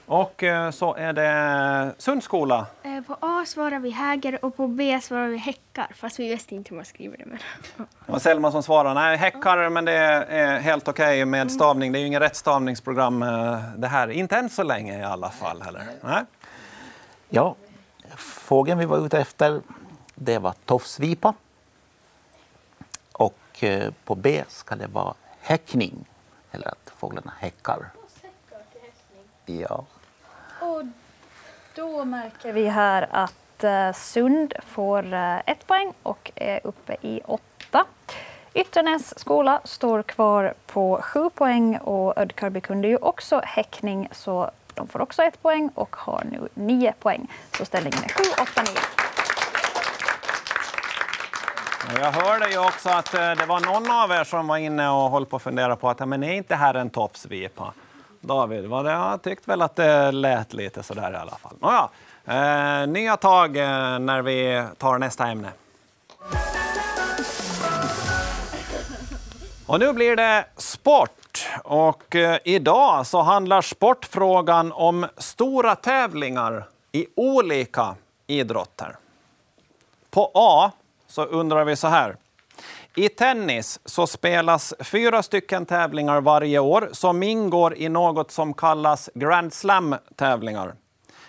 Och 0.08 0.42
eh, 0.42 0.70
så 0.70 0.94
är 0.94 1.12
det 1.12 1.94
Sundsskola. 1.98 2.66
Eh, 2.82 3.00
På 3.00 3.16
A 3.20 3.44
svarar 3.46 3.78
vi 3.78 3.90
häger 3.90 4.44
och 4.44 4.56
på 4.56 4.66
B 4.66 5.00
svarar 5.02 5.28
vi 5.28 5.36
häckar. 5.36 5.86
Fast 5.94 6.18
vi 6.18 6.28
visste 6.28 6.54
inte 6.54 6.70
hur 6.70 6.76
man 6.76 6.84
skriver 6.84 7.16
det. 7.16 7.24
Men... 7.26 7.38
Det 8.06 8.12
var 8.12 8.18
Selma 8.18 8.52
som 8.52 8.62
svarade. 8.62 8.94
Nej, 8.94 9.16
häckar, 9.16 9.68
men 9.68 9.84
det 9.84 9.92
är 9.92 10.58
helt 10.60 10.88
okej 10.88 11.24
med 11.24 11.52
stavning. 11.52 11.92
Det 11.92 11.98
är 11.98 12.00
ju 12.00 12.06
inget 12.06 12.22
rättstavningsprogram 12.22 13.22
eh, 13.22 13.58
det 13.76 13.86
här. 13.88 14.08
Inte 14.08 14.36
än 14.36 14.50
så 14.50 14.62
länge 14.62 15.00
i 15.00 15.04
alla 15.04 15.30
fall. 15.30 15.62
Heller. 15.62 15.82
Nej. 16.02 16.24
Ja, 17.28 17.54
fågeln 18.16 18.78
vi 18.78 18.84
var 18.84 19.06
ute 19.06 19.18
efter, 19.18 19.60
det 20.14 20.38
var 20.38 20.54
tofsvipa. 20.64 21.34
Och 23.12 23.64
på 24.04 24.14
B 24.14 24.44
ska 24.48 24.76
det 24.76 24.86
vara 24.86 25.14
häckning, 25.40 26.04
eller 26.52 26.68
att 26.68 26.92
fåglarna 26.96 27.32
häckar. 27.38 27.90
Ja. 29.46 29.84
Och 30.68 30.82
då 31.74 32.04
märker 32.04 32.52
vi 32.52 32.68
här 32.68 33.08
att 33.10 33.64
eh, 33.64 33.92
Sund 33.92 34.54
får 34.66 35.14
eh, 35.14 35.38
ett 35.46 35.66
poäng 35.66 35.92
och 36.02 36.32
är 36.34 36.60
uppe 36.64 36.96
i 37.00 37.20
åtta. 37.24 37.84
Ytternäs 38.54 39.18
skola 39.18 39.60
står 39.64 40.02
kvar 40.02 40.54
på 40.66 41.00
sju 41.02 41.30
poäng 41.30 41.76
och 41.76 42.18
Ödkarby 42.18 42.60
kunde 42.60 42.88
ju 42.88 42.96
också 42.96 43.40
häckning 43.44 44.08
så 44.12 44.50
de 44.74 44.88
får 44.88 45.00
också 45.00 45.22
ett 45.22 45.42
poäng 45.42 45.70
och 45.74 45.96
har 45.96 46.24
nu 46.30 46.48
nio 46.54 46.92
poäng. 46.92 47.26
Så 47.58 47.64
ställningen 47.64 48.04
är 48.04 48.08
sju, 48.08 48.42
åtta, 48.42 48.62
nio. 48.62 48.78
Och 51.92 52.00
Jag 52.00 52.12
hörde 52.12 52.50
ju 52.50 52.58
också 52.58 52.88
att 52.88 53.14
eh, 53.14 53.30
det 53.30 53.46
var 53.46 53.60
någon 53.60 53.90
av 53.90 54.10
er 54.10 54.24
som 54.24 54.46
var 54.46 54.56
inne 54.56 54.88
och 54.88 55.10
höll 55.10 55.26
på 55.26 55.36
att 55.36 55.42
fundera 55.42 55.76
på 55.76 55.90
att 55.90 56.08
men 56.08 56.22
är 56.22 56.32
inte 56.32 56.54
här 56.54 56.74
en 56.74 56.90
tofsvipa? 56.90 57.72
David, 58.20 58.66
vad 58.66 58.84
det, 58.84 58.90
jag 58.90 59.22
tyckte 59.22 59.50
väl 59.50 59.62
att 59.62 59.76
det 59.76 60.12
lät 60.12 60.52
lite 60.52 60.82
sådär 60.82 61.12
i 61.12 61.16
alla 61.16 61.36
fall. 61.36 61.56
Nåja, 61.60 61.88
eh, 62.24 62.86
nya 62.86 63.16
tag 63.16 63.56
eh, 63.56 63.98
när 63.98 64.22
vi 64.22 64.66
tar 64.78 64.98
nästa 64.98 65.26
ämne. 65.26 65.50
Och 69.66 69.80
nu 69.80 69.92
blir 69.92 70.16
det 70.16 70.44
sport. 70.56 71.46
Och 71.64 72.16
eh, 72.16 72.38
idag 72.44 73.06
så 73.06 73.22
handlar 73.22 73.62
sportfrågan 73.62 74.72
om 74.72 75.06
stora 75.16 75.74
tävlingar 75.74 76.64
i 76.92 77.06
olika 77.14 77.94
idrotter. 78.26 78.96
På 80.10 80.30
A 80.34 80.70
så 81.06 81.24
undrar 81.24 81.64
vi 81.64 81.76
så 81.76 81.88
här. 81.88 82.16
I 82.94 83.08
tennis 83.08 83.80
så 83.84 84.06
spelas 84.06 84.74
fyra 84.80 85.22
stycken 85.22 85.66
tävlingar 85.66 86.20
varje 86.20 86.58
år 86.58 86.88
som 86.92 87.22
ingår 87.22 87.76
i 87.76 87.88
något 87.88 88.30
som 88.30 88.54
kallas 88.54 89.10
Grand 89.14 89.52
Slam-tävlingar. 89.52 90.74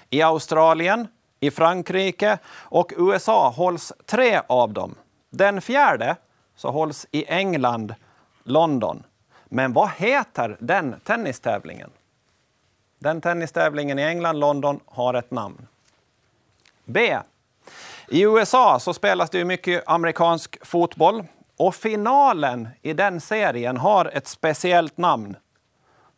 I 0.09 0.21
Australien, 0.21 1.07
i 1.39 1.51
Frankrike 1.51 2.37
och 2.49 2.93
USA 2.97 3.49
hålls 3.49 3.93
tre 4.05 4.41
av 4.47 4.73
dem. 4.73 4.95
Den 5.29 5.61
fjärde 5.61 6.15
så 6.55 6.71
hålls 6.71 7.07
i 7.11 7.25
England, 7.25 7.95
London. 8.43 9.03
Men 9.45 9.73
vad 9.73 9.89
heter 9.89 10.57
den 10.59 10.99
tennistävlingen? 11.03 11.89
Den 12.99 13.21
tennistävlingen 13.21 13.99
i 13.99 14.01
England, 14.01 14.39
London 14.39 14.79
har 14.85 15.13
ett 15.13 15.31
namn. 15.31 15.67
B. 16.85 17.17
I 18.07 18.23
USA 18.23 18.79
så 18.79 18.93
spelas 18.93 19.29
det 19.29 19.37
ju 19.37 19.45
mycket 19.45 19.83
amerikansk 19.87 20.57
fotboll 20.65 21.23
och 21.59 21.75
finalen 21.75 22.69
i 22.81 22.93
den 22.93 23.21
serien 23.21 23.77
har 23.77 24.05
ett 24.05 24.27
speciellt 24.27 24.97
namn. 24.97 25.35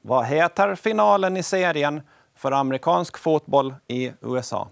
Vad 0.02 0.26
heter 0.26 0.76
finalen 0.76 1.38
i 1.38 1.44
serien 1.44 2.02
för 2.36 2.52
amerikansk 2.52 3.18
fotboll 3.18 3.76
i 3.88 4.12
USA? 4.22 4.68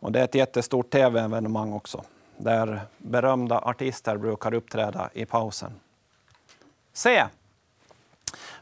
Och 0.00 0.12
det 0.12 0.20
är 0.20 0.24
ett 0.24 0.34
jättestort 0.34 0.90
tv-evenemang 0.90 1.72
också, 1.72 2.02
där 2.36 2.80
berömda 2.98 3.58
artister 3.58 4.16
brukar 4.16 4.54
uppträda 4.54 5.10
i 5.12 5.24
pausen. 5.24 5.80
C. 6.92 7.24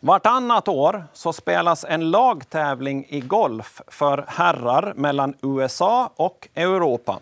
Vartannat 0.00 0.68
år 0.68 1.04
så 1.12 1.32
spelas 1.32 1.84
en 1.84 2.10
lagtävling 2.10 3.06
i 3.08 3.20
golf 3.20 3.80
för 3.86 4.24
herrar 4.28 4.94
mellan 4.96 5.34
USA 5.42 6.10
och 6.16 6.48
Europa. 6.54 7.20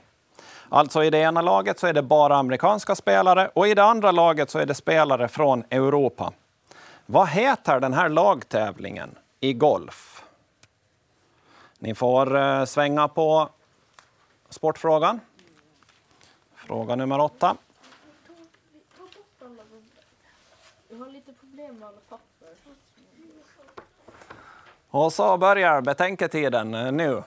Alltså 0.68 1.04
i 1.04 1.10
det 1.10 1.18
ena 1.18 1.40
laget 1.40 1.78
så 1.78 1.86
är 1.86 1.92
det 1.92 2.02
bara 2.02 2.36
amerikanska 2.36 2.94
spelare 2.94 3.50
och 3.54 3.68
i 3.68 3.74
det 3.74 3.84
andra 3.84 4.10
laget 4.10 4.50
så 4.50 4.58
är 4.58 4.66
det 4.66 4.74
spelare 4.74 5.28
från 5.28 5.64
Europa. 5.70 6.32
Vad 7.06 7.28
heter 7.28 7.80
den 7.80 7.92
här 7.92 8.08
lagtävlingen 8.08 9.14
i 9.40 9.52
golf? 9.52 10.22
Ni 11.78 11.94
får 11.94 12.36
eh, 12.36 12.64
svänga 12.64 13.08
på 13.08 13.48
sportfrågan. 14.48 15.20
Fråga 16.54 16.96
nummer 16.96 17.20
åtta. 17.20 17.56
Och 24.90 25.12
så 25.12 25.36
börjar 25.36 25.80
betänketiden 25.80 26.74
eh, 26.74 26.92
nu. 26.92 27.22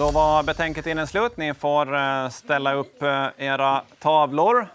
Då 0.00 0.10
var 0.10 0.42
betänketiden 0.42 1.06
slut. 1.06 1.36
Ni 1.36 1.54
får 1.54 1.96
eh, 1.96 2.28
ställa 2.28 2.74
upp 2.74 3.02
eh, 3.02 3.26
era 3.36 3.82
tavlor. 3.98 4.68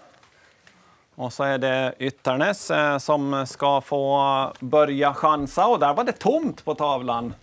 Och 1.15 1.33
så 1.33 1.43
är 1.43 1.57
det 1.57 1.93
Ytternäs 1.99 2.71
eh, 2.71 2.97
som 2.97 3.47
ska 3.47 3.81
få 3.81 4.53
börja 4.59 5.13
chansa. 5.13 5.67
Och 5.67 5.79
där 5.79 5.93
var 5.93 6.03
det 6.03 6.11
tomt 6.11 6.65
på 6.65 6.75
tavlan. 6.75 7.33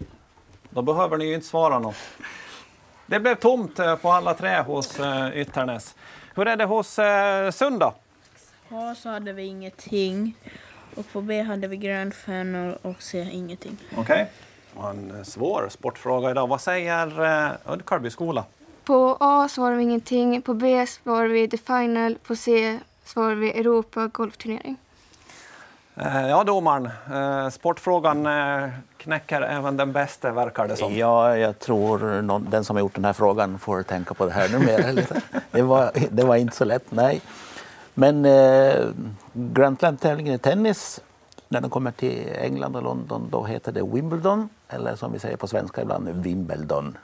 Då 0.70 0.82
behöver 0.82 1.16
ni 1.16 1.24
ju 1.24 1.34
inte 1.34 1.46
svara 1.46 1.78
något. 1.78 1.96
Det 3.06 3.20
blev 3.20 3.34
tomt 3.34 3.80
på 4.02 4.10
alla 4.10 4.34
tre 4.34 4.60
hos 4.60 5.00
Ytternäs. 5.34 5.94
Hur 6.34 6.48
är 6.48 6.56
det 6.56 6.64
hos 6.64 6.98
Sund 7.56 7.80
då? 7.80 7.94
A 8.68 8.94
så 8.98 9.08
hade 9.08 9.32
vi 9.32 9.42
ingenting. 9.42 10.34
Och 10.94 11.12
på 11.12 11.20
B 11.20 11.42
hade 11.42 11.68
vi 11.68 11.76
grönfönor 11.76 12.78
och 12.82 13.02
C 13.02 13.28
ingenting. 13.32 13.78
Okej. 13.96 14.30
Och 14.76 14.90
En 14.90 15.12
eh, 15.18 15.22
svår 15.22 15.68
sportfråga 15.70 16.30
idag. 16.30 16.46
Vad 16.46 16.60
säger 16.60 17.24
eh, 17.46 17.72
Uddkarby 17.72 18.10
skola? 18.10 18.44
På 18.84 19.16
A 19.20 19.48
svarar 19.48 19.76
vi 19.76 19.82
ingenting, 19.82 20.42
på 20.42 20.54
B 20.54 20.86
svarar 20.86 21.28
vi 21.28 21.48
The 21.48 21.56
Final, 21.58 22.16
på 22.26 22.36
C 22.36 22.78
svarar 23.04 23.34
vi 23.34 23.50
Europa 23.60 24.06
golfturnering. 24.06 24.76
Eh, 25.96 26.28
Ja, 26.28 26.44
domaren. 26.44 26.88
eh, 27.12 27.48
Sportfrågan 27.50 28.28
knäcker 28.96 29.42
även 29.42 29.76
den 29.76 29.92
bästa, 29.92 30.30
verkar 30.32 30.68
det 30.68 30.76
som. 30.76 30.94
Ja, 30.96 31.36
jag 31.36 31.58
tror 31.58 32.22
någon, 32.22 32.50
den 32.50 32.64
som 32.64 32.76
har 32.76 32.80
gjort 32.80 32.94
den 32.94 33.04
här 33.04 33.12
frågan 33.12 33.58
får 33.58 33.82
tänka 33.82 34.14
på 34.14 34.26
det 34.26 34.32
här 34.32 34.48
numera. 34.48 34.92
lite. 34.92 35.20
det, 35.50 35.62
var, 35.62 35.90
det 36.10 36.24
var 36.24 36.36
inte 36.36 36.56
så 36.56 36.64
lätt, 36.64 36.84
nej. 36.90 37.20
Men 37.94 38.24
eh, 38.24 38.86
Grand 39.32 39.78
Slam-tävlingen 39.78 40.34
i 40.34 40.38
tennis, 40.38 41.00
när 41.48 41.60
den 41.60 41.70
kommer 41.70 41.90
till 41.90 42.28
England 42.38 42.76
och 42.76 42.82
London, 42.82 43.28
då 43.30 43.44
heter 43.44 43.72
det 43.72 43.82
Wimbledon. 43.82 44.48
Eller 44.72 44.96
som 44.96 45.12
vi 45.12 45.18
säger 45.18 45.36
på 45.36 45.46
svenska 45.46 45.82
ibland, 45.82 46.08
Wimbledon. 46.08 46.98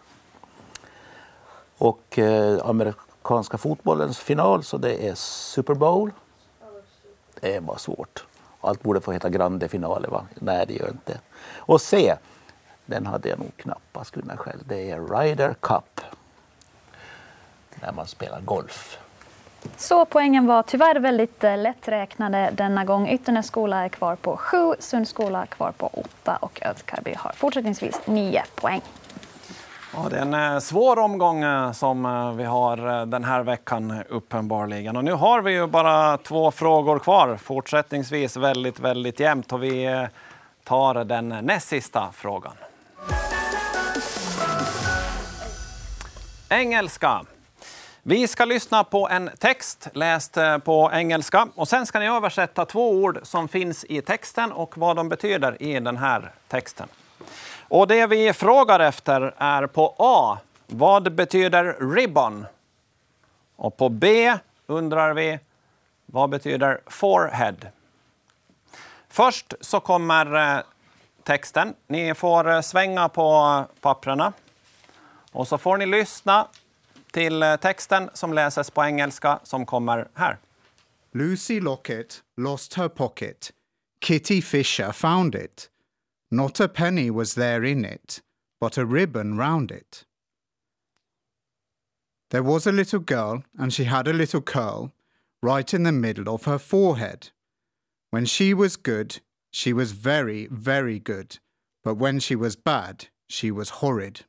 Och 1.79 2.19
eh, 2.19 2.61
amerikanska 2.65 3.59
fotbollens 3.59 4.19
final, 4.19 4.65
så 4.65 4.79
det 4.79 5.09
är 5.09 5.15
Super 5.15 5.75
Bowl. 5.75 6.11
Det 7.41 7.61
var 7.61 7.77
svårt. 7.77 8.27
Allt 8.61 8.83
borde 8.83 9.01
få 9.01 9.13
heta 9.13 9.29
Grande 9.29 9.69
Finale, 9.69 10.09
va? 10.09 10.27
Nej, 10.35 10.67
det 10.67 10.75
gör 10.75 10.89
inte. 10.89 11.21
Och 11.57 11.81
C, 11.81 12.15
den 12.87 13.07
hade 13.07 13.29
jag 13.29 13.39
nog 13.39 13.57
knappast 13.57 14.11
kunnat 14.11 14.39
själv. 14.39 14.61
Det 14.65 14.91
är 14.91 15.01
Ryder 15.01 15.55
Cup. 15.61 16.01
När 17.75 17.93
man 17.93 18.07
spelar 18.07 18.41
golf. 18.41 18.99
Så 19.77 20.05
poängen 20.05 20.47
var 20.47 20.63
tyvärr 20.63 21.01
väldigt 21.01 21.45
eh, 21.45 21.59
lätträknade 21.59 22.51
denna 22.53 22.85
gång. 22.85 23.09
Ytternäs 23.09 23.47
skola 23.47 23.85
är 23.85 23.89
kvar 23.89 24.17
på 24.17 24.37
sju, 24.37 24.75
Sunds 24.79 25.11
skola 25.11 25.47
kvar 25.47 25.73
på 25.77 25.87
åtta 25.87 26.37
och 26.41 26.59
Ödkarby 26.63 27.15
har 27.17 27.33
fortsättningsvis 27.33 28.01
nio 28.05 28.43
poäng. 28.55 28.81
Ja, 29.95 30.07
det 30.11 30.17
är 30.17 30.23
en 30.23 30.35
eh, 30.35 30.59
svår 30.59 30.99
omgång 30.99 31.43
eh, 31.43 31.73
som 31.73 32.03
vi 32.37 32.45
har 32.45 33.07
den 33.07 33.25
här 33.25 33.43
veckan 33.43 34.03
uppenbarligen. 34.09 34.97
Och 34.97 35.05
nu 35.05 35.13
har 35.13 35.43
vi 35.43 35.53
ju 35.53 35.67
bara 35.67 36.17
två 36.17 36.51
frågor 36.51 36.99
kvar. 36.99 37.37
Fortsättningsvis 37.37 38.37
väldigt, 38.37 38.81
väldigt 38.81 39.21
jämnt. 39.21 39.53
Och 39.53 39.63
vi 39.63 40.07
tar 40.65 41.05
den 41.05 41.29
näst 41.29 41.69
sista 41.69 42.09
frågan. 42.13 42.53
Engelska. 46.49 47.21
Vi 48.09 48.29
ska 48.29 48.45
lyssna 48.45 48.85
på 48.85 49.09
en 49.09 49.31
text 49.39 49.89
läst 49.93 50.37
eh, 50.37 50.59
på 50.59 50.91
engelska. 50.93 51.49
Och 51.55 51.69
sen 51.69 51.87
ska 51.87 51.99
ni 51.99 52.09
översätta 52.09 52.65
två 52.65 52.91
ord 52.91 53.21
som 53.23 53.49
finns 53.49 53.85
i 53.85 54.03
texten 54.03 54.53
och 54.53 54.79
vad 54.79 54.97
de 54.97 55.09
betyder 55.09 55.63
i 55.63 55.81
den 55.81 55.97
här 55.97 56.33
texten. 56.49 56.89
Och 57.69 57.89
det 57.89 58.07
vi 58.07 58.33
frågar 58.33 58.81
efter 58.81 59.35
är 59.39 59.67
på 59.67 59.95
A. 59.99 60.39
Vad 60.67 61.13
betyder 61.13 61.95
ribbon? 61.95 62.47
Och 63.57 63.77
på 63.77 63.89
B 63.89 64.35
undrar 64.67 65.15
vi 65.15 65.39
vad 66.07 66.31
betyder 66.31 66.81
forehead? 66.87 67.57
Först 69.09 69.55
så 69.61 69.81
kommer 69.81 70.55
eh, 70.57 70.63
texten. 71.23 71.75
Ni 71.87 72.15
får 72.15 72.51
eh, 72.51 72.61
svänga 72.61 73.09
på 73.09 73.65
papprena. 73.81 74.33
Och 75.33 75.49
så 75.49 75.59
får 75.59 75.77
ni 75.77 75.87
lyssna 75.87 76.47
till 77.19 77.43
eh, 77.43 77.57
texten 77.57 78.11
som 78.15 78.33
läses 78.33 78.71
på 78.71 78.85
engelska 78.85 79.41
som 79.43 79.67
kommer 79.67 80.09
här. 80.15 80.39
Lucy 81.13 81.61
Lockett 81.61 82.23
lost 82.37 82.75
her 82.75 82.89
pocket. 82.89 83.53
Kitty 84.05 84.43
Fisher 84.43 84.93
found 84.93 85.35
it. 85.35 85.71
Not 86.31 86.61
a 86.61 86.69
penny 86.69 87.11
was 87.11 87.35
there 87.35 87.71
in 87.71 87.85
it, 87.85 88.21
but 88.61 88.79
a 88.79 88.85
ribbon 88.85 89.39
round 89.39 89.71
it. 89.71 90.05
There 92.31 92.43
was 92.43 92.67
a 92.67 92.73
little 92.73 93.01
girl, 93.01 93.43
and 93.59 93.73
she 93.73 93.85
had 93.85 94.09
a 94.09 94.13
little 94.13 94.43
curl 94.43 94.91
right 95.43 95.75
in 95.75 95.83
the 95.83 95.93
middle 95.93 96.29
of 96.35 96.45
her 96.45 96.59
forehead. 96.59 97.31
When 98.11 98.27
she 98.27 98.55
was 98.55 98.77
good, 98.77 99.21
she 99.51 99.73
was 99.73 99.93
very, 99.93 100.49
very 100.51 101.01
good, 101.01 101.39
but 101.83 101.95
when 101.95 102.21
she 102.21 102.37
was 102.37 102.57
bad, 102.57 103.09
she 103.29 103.51
was 103.51 103.81
horrid. 103.81 104.21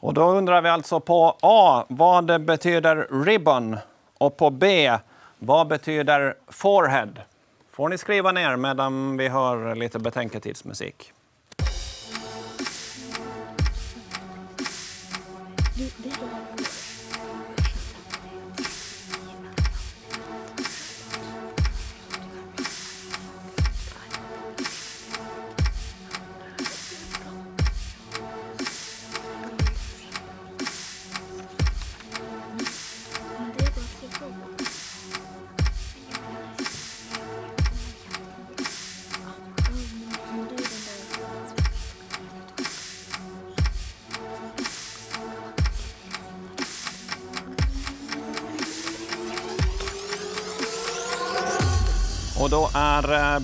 Och 0.00 0.14
då 0.14 0.30
undrar 0.30 0.62
vi 0.62 0.68
alltså 0.68 1.00
på 1.00 1.36
A 1.40 1.84
vad 1.88 2.26
det 2.26 2.38
betyder 2.38 3.24
ribbon 3.24 3.76
och 4.18 4.36
på 4.36 4.50
B 4.50 4.92
vad 5.38 5.68
betyder 5.68 6.34
forehead. 6.48 7.12
får 7.72 7.88
ni 7.88 7.98
skriva 7.98 8.32
ner 8.32 8.56
medan 8.56 9.16
vi 9.16 9.28
hör 9.28 9.74
lite 9.74 9.98
betänketidsmusik. 9.98 11.12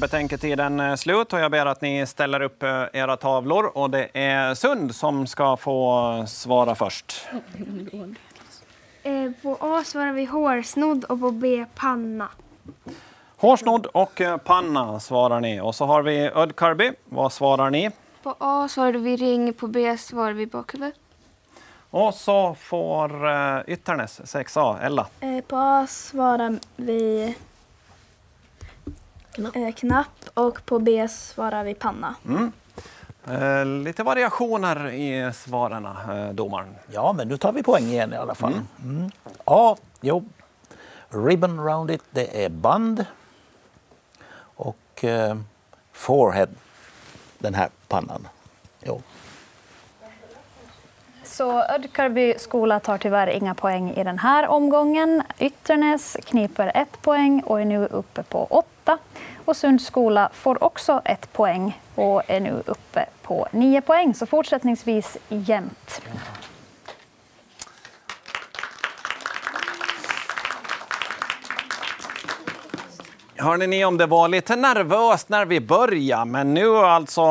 Betänketiden 0.03 0.81
eh, 0.81 0.95
slut 0.95 1.33
och 1.33 1.41
jag 1.41 1.51
ber 1.51 1.67
att 1.67 1.81
ni 1.81 2.07
ställer 2.07 2.41
upp 2.41 2.63
eh, 2.63 2.85
era 2.93 3.17
tavlor. 3.17 3.79
Och 3.79 3.91
det 3.91 4.09
är 4.13 4.55
Sund 4.55 4.95
som 4.95 5.27
ska 5.27 5.57
få 5.57 6.25
svara 6.29 6.75
först. 6.75 7.27
Eh, 9.03 9.31
på 9.43 9.57
A 9.61 9.83
svarar 9.85 10.13
vi 10.13 10.25
hårsnodd 10.25 11.05
och 11.05 11.21
på 11.21 11.31
B 11.31 11.67
panna. 11.75 12.29
Hårsnodd 13.37 13.87
och 13.87 14.21
panna 14.45 15.01
svarar 15.01 15.41
ni. 15.41 15.61
Och 15.61 15.75
så 15.75 15.85
har 15.85 16.03
vi 16.03 16.19
Ödkarby. 16.35 16.93
Vad 17.05 17.33
svarar 17.33 17.71
ni? 17.71 17.91
På 18.23 18.37
A 18.39 18.69
svarade 18.69 18.99
vi 18.99 19.17
ring, 19.17 19.53
på 19.53 19.67
B 19.67 19.99
svarade 19.99 20.35
vi 20.35 20.47
bakhuvud. 20.47 20.93
Och 21.91 22.15
så 22.15 22.55
får 22.55 23.11
Ytternäs 23.67 24.21
6A. 24.21 24.81
Ella. 24.83 25.07
På 25.49 25.57
A 25.57 25.87
svarar 25.87 26.59
vi 26.77 27.35
eh, 29.39 29.73
knapp 29.75 30.29
och 30.35 30.67
på 30.67 30.79
B 30.79 31.09
svarar 31.09 31.65
vi 31.65 31.75
panna. 31.75 32.15
Mm. 32.27 32.53
Eh, 33.27 33.67
lite 33.85 34.03
variationer 34.03 34.91
i 34.91 35.33
svaren, 35.35 35.87
eh, 35.87 36.29
domaren. 36.29 36.75
Ja, 36.91 37.13
men 37.13 37.29
nu 37.29 37.37
tar 37.37 37.53
vi 37.53 37.63
poäng 37.63 37.85
igen 37.85 38.13
i 38.13 38.17
alla 38.17 38.35
fall. 38.35 38.61
Mm. 38.83 39.11
Ja, 39.45 39.77
jo. 40.01 40.25
Ribbon 41.09 41.61
round 41.61 41.91
it, 41.91 42.03
det 42.11 42.45
är 42.45 42.49
band. 42.49 43.07
Och 44.39 45.05
eh, 45.05 45.37
forehead, 45.93 46.49
den 47.39 47.55
här 47.55 47.69
pannan. 47.89 48.29
Jo. 48.81 49.03
Så 51.33 51.63
Ödkarby 51.63 52.35
skola 52.39 52.81
tar 52.81 52.99
tyvärr 52.99 53.27
inga 53.27 53.55
poäng 53.55 53.91
i 53.91 54.05
den 54.05 54.19
här 54.19 54.49
omgången. 54.49 55.23
Ytternäs 55.39 56.17
kniper 56.25 56.73
ett 56.75 57.03
poäng 57.03 57.43
och 57.47 57.61
är 57.61 57.65
nu 57.65 57.87
uppe 57.87 58.23
på 58.23 58.47
åtta. 58.51 58.99
Och 59.45 59.57
Sunds 59.57 59.87
skola 59.87 60.31
får 60.33 60.65
också 60.65 61.03
ett 61.05 61.33
poäng 61.33 61.81
och 61.95 62.23
är 62.27 62.41
nu 62.41 62.63
uppe 62.67 63.07
på 63.23 63.49
nio 63.51 63.81
poäng. 63.81 64.15
Så 64.15 64.27
fortsättningsvis 64.27 65.17
jämnt. 65.29 66.03
Hörde 73.37 73.67
ni 73.67 73.85
om 73.85 73.97
det 73.97 74.07
var 74.07 74.29
lite 74.29 74.57
nervöst 74.57 75.29
när 75.29 75.45
vi 75.45 75.61
började, 75.61 76.25
men 76.25 76.55
nu 76.55 76.77
alltså 76.77 77.23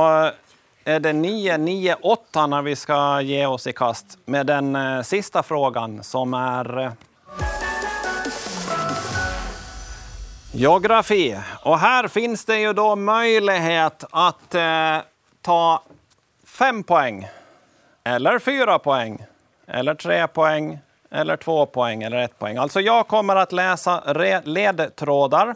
är 0.91 0.99
det 0.99 1.11
9-9-8 1.11 2.47
när 2.47 2.61
vi 2.61 2.75
ska 2.75 3.21
ge 3.21 3.45
oss 3.45 3.67
i 3.67 3.73
kast 3.73 4.17
med 4.25 4.45
den 4.45 4.75
eh, 4.75 5.01
sista 5.01 5.43
frågan 5.43 6.03
som 6.03 6.33
är 6.33 6.79
eh, 6.79 6.91
geografi. 10.51 11.39
Och 11.63 11.79
här 11.79 12.07
finns 12.07 12.45
det 12.45 12.59
ju 12.59 12.73
då 12.73 12.95
möjlighet 12.95 14.03
att 14.11 14.55
eh, 14.55 14.97
ta 15.41 15.83
fem 16.45 16.83
poäng, 16.83 17.27
eller 18.03 18.39
fyra 18.39 18.79
poäng, 18.79 19.25
eller 19.67 19.95
tre 19.95 20.27
poäng, 20.27 20.79
eller 21.11 21.37
två 21.37 21.65
poäng, 21.65 22.03
eller 22.03 22.17
ett 22.17 22.39
poäng. 22.39 22.57
Alltså 22.57 22.81
jag 22.81 23.07
kommer 23.07 23.35
att 23.35 23.51
läsa 23.51 24.13
ledtrådar. 24.43 25.55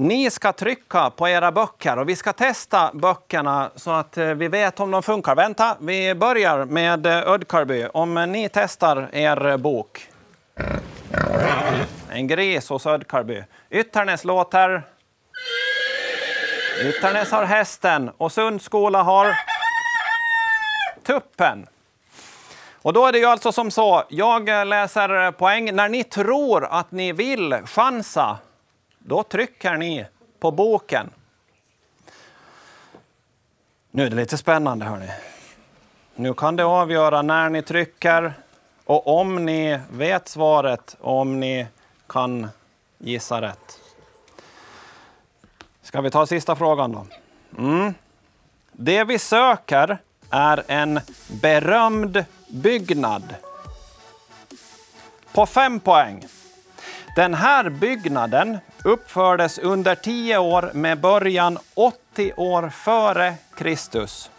Ni 0.00 0.30
ska 0.30 0.52
trycka 0.52 1.10
på 1.10 1.28
era 1.28 1.52
böcker 1.52 1.98
och 1.98 2.08
vi 2.08 2.16
ska 2.16 2.32
testa 2.32 2.90
böckerna 2.94 3.70
så 3.76 3.90
att 3.90 4.18
eh, 4.18 4.26
vi 4.26 4.48
vet 4.48 4.80
om 4.80 4.90
de 4.90 5.02
funkar. 5.02 5.34
Vänta, 5.34 5.76
vi 5.80 6.14
börjar 6.14 6.64
med 6.64 7.06
eh, 7.06 7.28
Ödkarby. 7.28 7.86
Om 7.92 8.16
eh, 8.16 8.26
ni 8.26 8.48
testar 8.48 9.08
er 9.12 9.56
bok. 9.56 10.08
En 12.10 12.26
gris 12.26 12.68
hos 12.68 12.86
Ödkarby. 12.86 13.44
Ytternäs 13.70 14.24
låter... 14.24 14.82
Ytternäs 16.82 17.30
har 17.30 17.44
hästen 17.44 18.10
och 18.16 18.32
Sundskola 18.32 19.02
har 19.02 19.36
tuppen. 21.06 21.66
Och 22.82 22.92
då 22.92 23.06
är 23.06 23.12
det 23.12 23.18
ju 23.18 23.26
alltså 23.26 23.52
som 23.52 23.70
så, 23.70 24.04
jag 24.08 24.48
läser 24.48 25.32
poäng. 25.32 25.74
När 25.74 25.88
ni 25.88 26.04
tror 26.04 26.64
att 26.64 26.92
ni 26.92 27.12
vill 27.12 27.54
chansa, 27.66 28.38
då 29.04 29.22
trycker 29.22 29.76
ni 29.76 30.06
på 30.38 30.50
boken. 30.50 31.10
Nu 33.90 34.06
är 34.06 34.10
det 34.10 34.16
lite 34.16 34.36
spännande, 34.36 34.84
hörni. 34.84 35.10
Nu 36.14 36.34
kan 36.34 36.56
det 36.56 36.64
avgöra 36.64 37.22
när 37.22 37.48
ni 37.48 37.62
trycker 37.62 38.32
och 38.84 39.20
om 39.20 39.46
ni 39.46 39.80
vet 39.90 40.28
svaret 40.28 40.96
och 41.00 41.18
om 41.18 41.40
ni 41.40 41.66
kan 42.06 42.48
gissa 42.98 43.42
rätt. 43.42 43.80
Ska 45.82 46.00
vi 46.00 46.10
ta 46.10 46.26
sista 46.26 46.56
frågan 46.56 46.92
då? 46.92 47.06
Mm. 47.58 47.94
Det 48.72 49.04
vi 49.04 49.18
söker 49.18 49.98
är 50.30 50.64
en 50.68 51.00
berömd 51.42 52.24
byggnad. 52.48 53.34
På 55.32 55.46
fem 55.46 55.80
poäng. 55.80 56.24
Den 57.16 57.34
här 57.34 57.68
byggnaden 57.68 58.58
uppfördes 58.84 59.58
under 59.58 59.94
tio 59.94 60.38
år 60.38 60.70
med 60.74 61.00
början 61.00 61.58
80 61.74 62.32
år 62.36 62.68
före 62.68 63.34
Kristus. 63.56 64.30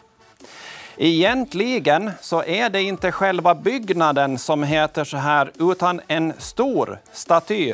Egentligen 0.97 2.11
så 2.21 2.43
är 2.43 2.69
det 2.69 2.81
inte 2.81 3.11
själva 3.11 3.55
byggnaden 3.55 4.37
som 4.37 4.63
heter 4.63 5.03
så 5.03 5.17
här, 5.17 5.51
utan 5.59 6.01
en 6.07 6.33
stor 6.37 6.99
staty. 7.11 7.73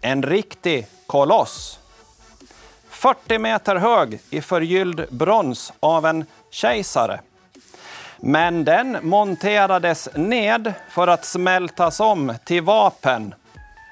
En 0.00 0.22
riktig 0.22 0.86
koloss. 1.06 1.78
40 2.88 3.38
meter 3.38 3.76
hög 3.76 4.20
i 4.30 4.40
förgylld 4.40 5.06
brons 5.10 5.72
av 5.80 6.06
en 6.06 6.24
kejsare. 6.50 7.20
Men 8.16 8.64
den 8.64 8.98
monterades 9.02 10.08
ned 10.14 10.72
för 10.88 11.06
att 11.08 11.24
smältas 11.24 12.00
om 12.00 12.34
till 12.44 12.62
vapen. 12.62 13.34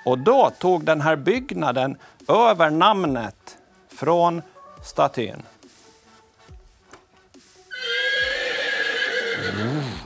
Och 0.04 0.18
då 0.18 0.50
tog 0.50 0.84
den 0.84 1.00
här 1.00 1.16
byggnaden 1.16 1.96
över 2.28 2.70
namnet 2.70 3.58
från 3.88 4.42
statyn. 4.84 5.42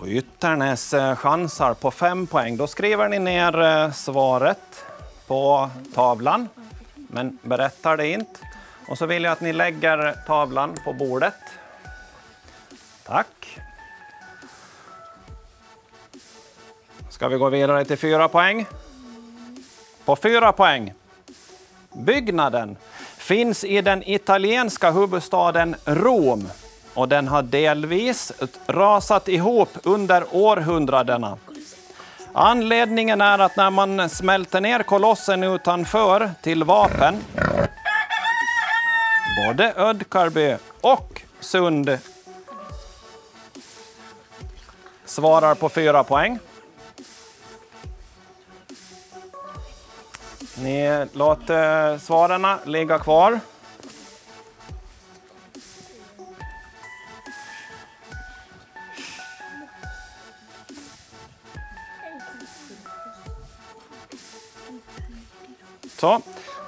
Oh, 0.02 0.08
Ytternäs 0.08 0.94
eh, 0.94 1.16
chansar 1.16 1.74
på 1.74 1.90
fem 1.90 2.26
poäng. 2.26 2.56
Då 2.56 2.66
skriver 2.66 3.08
ni 3.08 3.18
ner 3.18 3.62
eh, 3.62 3.92
svaret 3.92 4.84
på 5.26 5.70
tavlan, 5.94 6.48
men 6.94 7.38
berättar 7.42 7.96
det 7.96 8.08
inte. 8.08 8.40
Och 8.88 8.98
så 8.98 9.06
vill 9.06 9.24
jag 9.24 9.32
att 9.32 9.40
ni 9.40 9.52
lägger 9.52 10.12
tavlan 10.26 10.74
på 10.84 10.92
bordet. 10.92 11.34
Tack. 13.06 13.58
Ska 17.10 17.28
vi 17.28 17.36
gå 17.36 17.48
vidare 17.48 17.84
till 17.84 17.98
fyra 17.98 18.28
poäng? 18.28 18.66
På 20.06 20.16
fyra 20.16 20.52
poäng. 20.52 20.92
Byggnaden 21.92 22.76
finns 23.16 23.64
i 23.64 23.80
den 23.80 24.02
italienska 24.08 24.90
huvudstaden 24.90 25.76
Rom 25.84 26.48
och 26.94 27.08
den 27.08 27.28
har 27.28 27.42
delvis 27.42 28.32
rasat 28.66 29.28
ihop 29.28 29.68
under 29.82 30.24
århundradena. 30.32 31.38
Anledningen 32.32 33.20
är 33.20 33.38
att 33.38 33.56
när 33.56 33.70
man 33.70 34.08
smälter 34.08 34.60
ner 34.60 34.82
kolossen 34.82 35.42
utanför 35.42 36.30
till 36.42 36.64
vapen 36.64 37.24
både 39.46 39.72
Ödkarby 39.76 40.56
och 40.80 41.22
Sund 41.40 41.98
svarar 45.04 45.54
på 45.54 45.68
fyra 45.68 46.04
poäng. 46.04 46.38
Ni 50.62 51.06
låter 51.12 51.92
eh, 51.92 51.98
svaren 51.98 52.58
ligga 52.64 52.98
kvar. 52.98 53.40
Så, 65.98 66.20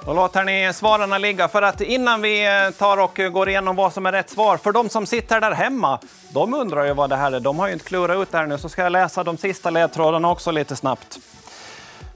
då 0.05 0.13
låter 0.13 0.43
ni 0.43 0.73
svaren 0.73 1.21
ligga. 1.21 1.47
För 1.47 1.61
att 1.61 1.81
innan 1.81 2.21
vi 2.21 2.45
eh, 2.45 2.71
tar 2.71 2.97
och 2.97 3.19
går 3.33 3.49
igenom 3.49 3.75
vad 3.75 3.93
som 3.93 4.05
är 4.05 4.11
rätt 4.11 4.29
svar, 4.29 4.57
för 4.57 4.71
de 4.71 4.89
som 4.89 5.05
sitter 5.05 5.41
där 5.41 5.51
hemma, 5.51 5.99
de 6.29 6.53
undrar 6.53 6.83
ju 6.85 6.93
vad 6.93 7.09
det 7.09 7.15
här 7.15 7.31
är. 7.31 7.39
De 7.39 7.59
har 7.59 7.67
ju 7.67 7.73
inte 7.73 7.85
klurat 7.85 8.17
ut 8.17 8.31
det 8.31 8.37
här 8.37 8.45
nu, 8.45 8.57
så 8.57 8.69
ska 8.69 8.81
jag 8.83 8.91
läsa 8.91 9.23
de 9.23 9.37
sista 9.37 9.69
ledtrådarna 9.69 10.31
också 10.31 10.51
lite 10.51 10.75
snabbt. 10.75 11.19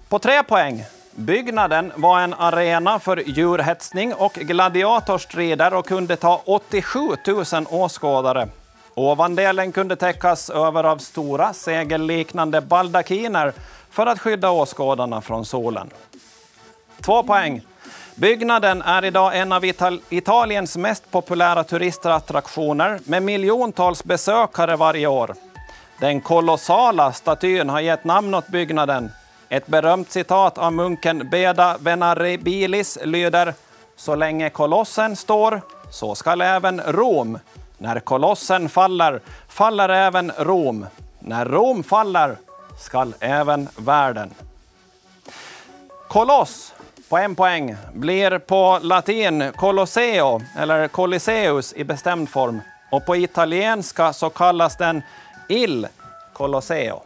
På 0.10 0.20
tre 0.20 0.44
poäng. 0.44 0.86
Byggnaden 1.16 1.92
var 1.96 2.20
en 2.20 2.34
arena 2.34 3.00
för 3.00 3.24
djurhetsning 3.26 4.14
och 4.14 4.34
gladiatorstrider 4.34 5.74
och 5.74 5.88
kunde 5.88 6.16
ta 6.16 6.42
87 6.46 7.00
000 7.28 7.46
åskådare. 7.70 8.48
Ovandelen 8.94 9.72
kunde 9.72 9.96
täckas 9.96 10.50
över 10.50 10.84
av 10.84 10.98
stora 10.98 11.54
segelliknande 11.54 12.62
baldakiner 12.62 13.54
för 13.90 14.06
att 14.06 14.20
skydda 14.20 14.52
åskådarna 14.52 15.22
från 15.22 15.46
solen. 15.46 15.90
Två 17.02 17.24
poäng. 17.24 17.62
Byggnaden 18.16 18.82
är 18.82 19.06
idag 19.06 19.38
en 19.38 19.52
av 19.52 19.66
Ital- 19.66 20.02
Italiens 20.10 20.78
mest 20.78 21.12
populära 21.12 21.64
turistattraktioner 21.64 23.00
med 23.06 23.24
miljontals 23.24 24.04
besökare 24.04 24.76
varje 24.76 25.08
år. 25.08 25.36
Den 26.00 26.22
kolossala 26.22 27.12
statyn 27.12 27.70
har 27.70 27.80
gett 27.80 28.04
namn 28.04 28.34
åt 28.36 28.48
byggnaden. 28.48 29.12
Ett 29.50 29.68
berömt 29.68 30.12
citat 30.12 30.58
av 30.58 30.74
munken 30.74 31.30
Beda 31.30 31.78
Venarebilis 31.80 32.98
lyder 33.04 33.54
Så 33.96 34.16
länge 34.16 34.50
kolossen 34.50 35.16
står, 35.16 35.62
så 35.92 36.16
skall 36.16 36.42
även 36.42 36.82
Rom. 36.82 37.40
När 37.78 38.00
kolossen 38.00 38.70
faller, 38.70 39.22
faller 39.48 39.90
även 39.90 40.32
Rom. 40.38 40.86
När 41.20 41.46
Rom 41.46 41.84
faller, 41.84 42.38
skall 42.80 43.14
även 43.20 43.70
världen. 43.76 44.34
Koloss 46.08 46.74
på 47.10 47.18
en 47.18 47.36
poäng 47.36 47.76
blir 47.94 48.40
på 48.40 48.80
latin 48.82 49.52
Colosseo 49.56 50.42
eller 50.58 50.88
Colosseus 50.88 51.74
i 51.74 51.84
bestämd 51.84 52.30
form. 52.30 52.62
Och 52.92 53.06
på 53.06 53.16
italienska 53.16 54.14
så 54.14 54.30
kallas 54.30 54.78
den 54.78 55.02
Il 55.48 55.88
Colosseo. 56.34 57.02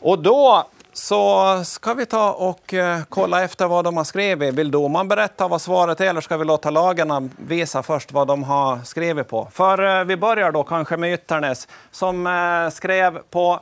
Och 0.00 0.18
då 0.18 0.66
så 0.98 1.64
ska 1.64 1.94
vi 1.94 2.06
ta 2.06 2.32
och 2.32 2.74
eh, 2.74 3.00
kolla 3.08 3.44
efter 3.44 3.66
vad 3.66 3.84
de 3.84 3.96
har 3.96 4.04
skrivit. 4.04 4.54
Vill 4.54 4.70
domaren 4.70 5.08
berätta 5.08 5.48
vad 5.48 5.62
svaret 5.62 6.00
är 6.00 6.06
eller 6.06 6.20
ska 6.20 6.36
vi 6.36 6.44
låta 6.44 6.70
lagarna 6.70 7.28
visa 7.36 7.82
först 7.82 8.12
vad 8.12 8.28
de 8.28 8.44
har 8.44 8.78
skrivit 8.84 9.28
på? 9.28 9.48
För 9.52 9.98
eh, 9.98 10.04
vi 10.04 10.16
börjar 10.16 10.52
då 10.52 10.62
kanske 10.64 10.96
med 10.96 11.14
Ytternäs 11.14 11.68
som 11.90 12.26
eh, 12.26 12.70
skrev 12.70 13.18
på 13.30 13.60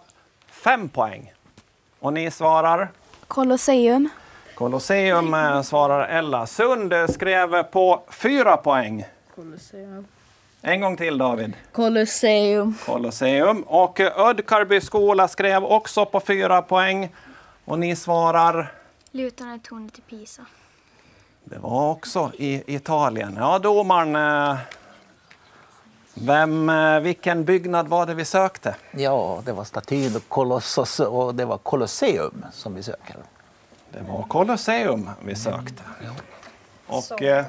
fem 0.50 0.88
poäng. 0.88 1.32
Och 2.00 2.12
ni 2.12 2.30
svarar? 2.30 2.88
Colosseum. 3.28 4.08
Colosseum 4.54 5.36
svarar 5.64 6.08
Ella. 6.08 6.46
Sund 6.46 6.94
skrev 7.08 7.62
på 7.62 8.02
fyra 8.10 8.56
poäng. 8.56 9.04
Colosseum. 9.34 10.06
En 10.62 10.80
gång 10.80 10.96
till 10.96 11.18
David. 11.18 11.52
Colosseum. 11.72 12.74
Colosseum. 12.86 13.62
Och 13.62 14.00
Ödkarby 14.00 14.80
skola 14.80 15.28
skrev 15.28 15.64
också 15.64 16.04
på 16.04 16.20
fyra 16.20 16.62
poäng. 16.62 17.10
Och 17.66 17.78
ni 17.78 17.96
svarar? 17.96 18.72
Lutande 19.10 19.58
tornet 19.58 19.98
i 19.98 20.00
Pisa. 20.00 20.42
Det 21.44 21.58
var 21.58 21.90
också 21.90 22.32
i 22.38 22.74
Italien. 22.74 23.36
Ja, 23.38 23.58
domaren. 23.58 24.16
eh, 24.52 24.58
Vem, 26.14 26.68
eh, 26.68 27.00
vilken 27.00 27.44
byggnad 27.44 27.88
var 27.88 28.06
det 28.06 28.14
vi 28.14 28.24
sökte? 28.24 28.74
Ja, 28.90 29.42
det 29.44 29.52
var 29.52 29.64
statyn 29.64 30.16
och 30.16 30.28
Kolossos 30.28 31.00
och 31.00 31.34
det 31.34 31.44
var 31.44 31.58
Colosseum 31.58 32.44
som 32.52 32.74
vi 32.74 32.82
söker. 32.82 33.16
Det 33.92 34.02
var 34.08 34.22
Colosseum 34.22 35.10
vi 35.24 35.34
sökte. 35.36 35.82
Och 36.86 37.04
Så. 37.04 37.16
eh, 37.18 37.44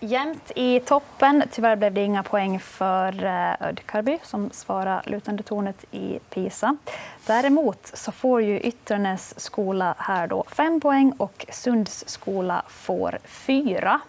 Jämnt 0.00 0.52
i 0.54 0.80
toppen. 0.80 1.42
Tyvärr 1.50 1.76
blev 1.76 1.92
det 1.92 2.00
inga 2.00 2.22
poäng 2.22 2.60
för 2.60 3.24
eh, 3.24 3.68
Ödkarby 3.68 4.18
som 4.22 4.50
svarar 4.50 5.02
lutande 5.06 5.42
tornet 5.42 5.84
i 5.90 6.18
Pisa. 6.30 6.76
Däremot 7.26 7.86
så 7.94 8.12
får 8.12 8.42
ju 8.42 8.60
Ytternäs 8.60 9.40
skola 9.40 9.94
här 9.98 10.26
då 10.26 10.44
fem 10.48 10.80
poäng 10.80 11.12
och 11.18 11.46
Sunds 11.52 12.08
skola 12.08 12.62
får 12.68 13.18
fyra. 13.24 14.00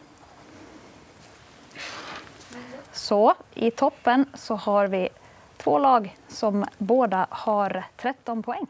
Så 2.92 3.34
i 3.54 3.72
toppen 3.72 4.26
så 4.34 4.56
har 4.56 4.88
vi 4.88 5.10
två 5.58 5.78
lag 5.78 6.18
som 6.28 6.66
båda 6.78 7.28
har 7.30 7.84
13 7.98 8.44
poäng. 8.44 8.68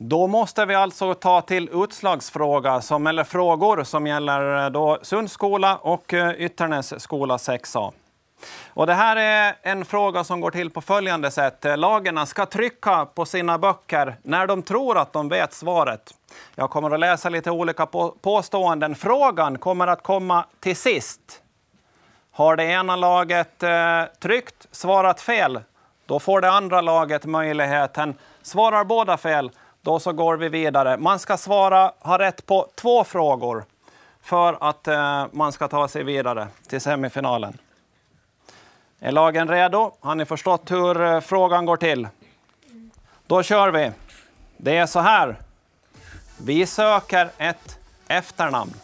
Då 0.00 0.26
måste 0.26 0.64
vi 0.66 0.74
alltså 0.74 1.14
ta 1.14 1.40
till 1.40 1.68
utslagsfråga, 1.72 2.80
som, 2.80 3.06
eller 3.06 3.24
frågor 3.24 3.84
som 3.84 4.06
gäller 4.06 4.64
eh, 4.64 4.70
då 4.70 4.98
Sunds 5.02 5.32
skola 5.32 5.76
och 5.76 6.14
eh, 6.14 6.30
Ytternäs 6.30 7.00
skola 7.02 7.36
6A. 7.36 7.92
Och 8.74 8.86
det 8.86 8.94
här 8.94 9.16
är 9.16 9.54
en 9.62 9.84
fråga 9.84 10.24
som 10.24 10.40
går 10.40 10.50
till 10.50 10.70
på 10.70 10.80
följande 10.80 11.30
sätt. 11.30 11.64
Eh, 11.64 11.76
Lagerna 11.76 12.26
ska 12.26 12.46
trycka 12.46 13.06
på 13.06 13.24
sina 13.24 13.58
böcker 13.58 14.16
när 14.22 14.46
de 14.46 14.62
tror 14.62 14.98
att 14.98 15.12
de 15.12 15.28
vet 15.28 15.52
svaret. 15.52 16.14
Jag 16.54 16.70
kommer 16.70 16.90
att 16.90 17.00
läsa 17.00 17.28
lite 17.28 17.50
olika 17.50 17.86
på- 17.86 18.14
påståenden. 18.20 18.94
Frågan 18.94 19.58
kommer 19.58 19.86
att 19.86 20.02
komma 20.02 20.44
till 20.60 20.76
sist. 20.76 21.42
Har 22.32 22.56
det 22.56 22.64
ena 22.64 22.96
laget 22.96 23.62
eh, 23.62 24.02
tryckt, 24.20 24.66
svarat 24.70 25.20
fel, 25.20 25.60
då 26.06 26.20
får 26.20 26.40
det 26.40 26.50
andra 26.50 26.80
laget 26.80 27.24
möjligheten. 27.24 28.14
Svarar 28.42 28.84
båda 28.84 29.16
fel, 29.16 29.50
då 29.82 29.98
så 30.00 30.12
går 30.12 30.36
vi 30.36 30.48
vidare. 30.48 30.96
Man 30.96 31.18
ska 31.18 31.36
svara, 31.36 31.92
ha 32.00 32.18
rätt 32.18 32.46
på 32.46 32.68
två 32.74 33.04
frågor 33.04 33.64
för 34.22 34.68
att 34.68 34.88
eh, 34.88 35.26
man 35.32 35.52
ska 35.52 35.68
ta 35.68 35.88
sig 35.88 36.04
vidare 36.04 36.48
till 36.68 36.80
semifinalen. 36.80 37.58
Är 39.00 39.12
lagen 39.12 39.48
redo? 39.48 39.92
Har 40.00 40.14
ni 40.14 40.24
förstått 40.24 40.70
hur 40.70 41.00
eh, 41.00 41.20
frågan 41.20 41.66
går 41.66 41.76
till? 41.76 42.08
Då 43.26 43.42
kör 43.42 43.70
vi. 43.70 43.90
Det 44.56 44.76
är 44.76 44.86
så 44.86 45.00
här. 45.00 45.36
Vi 46.36 46.66
söker 46.66 47.30
ett 47.38 47.78
efternamn. 48.08 48.74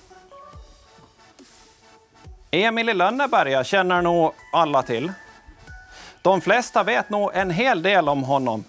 Emil 2.50 2.88
i 2.88 2.94
Lönneberga 2.94 3.64
känner 3.64 4.02
nog 4.02 4.32
alla 4.52 4.82
till. 4.82 5.12
De 6.22 6.40
flesta 6.40 6.82
vet 6.82 7.10
nog 7.10 7.30
en 7.34 7.50
hel 7.50 7.82
del 7.82 8.08
om 8.08 8.22
honom. 8.22 8.64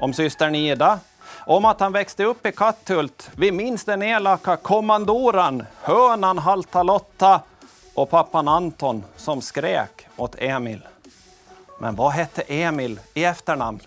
Om 0.00 0.12
systern 0.12 0.54
Ida, 0.54 0.98
om 1.46 1.64
att 1.64 1.80
han 1.80 1.92
växte 1.92 2.24
upp 2.24 2.46
i 2.46 2.52
Katthult. 2.52 3.30
Vi 3.36 3.52
minns 3.52 3.84
den 3.84 4.02
elaka 4.02 4.56
kommandoran, 4.56 5.62
hönan 5.82 6.38
Halta 6.38 6.82
Lotta 6.82 7.40
och 7.94 8.10
pappan 8.10 8.48
Anton 8.48 9.04
som 9.16 9.42
skrek 9.42 10.06
åt 10.16 10.34
Emil. 10.38 10.80
Men 11.78 11.94
vad 11.94 12.12
hette 12.12 12.42
Emil 12.42 13.00
i 13.14 13.24
efternamn? 13.24 13.80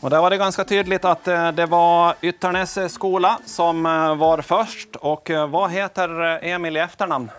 Och 0.00 0.10
där 0.10 0.20
var 0.20 0.30
det 0.30 0.36
ganska 0.36 0.64
tydligt 0.64 1.04
att 1.04 1.28
eh, 1.28 1.52
det 1.52 1.66
var 1.66 2.14
Ytternäs 2.20 2.92
skola 2.92 3.38
som 3.46 3.86
eh, 3.86 4.14
var 4.14 4.42
först. 4.42 4.96
Och 4.96 5.30
eh, 5.30 5.48
vad 5.48 5.70
heter 5.70 6.20
Emil 6.44 6.76
i 6.76 6.80
efternamn? 6.80 7.30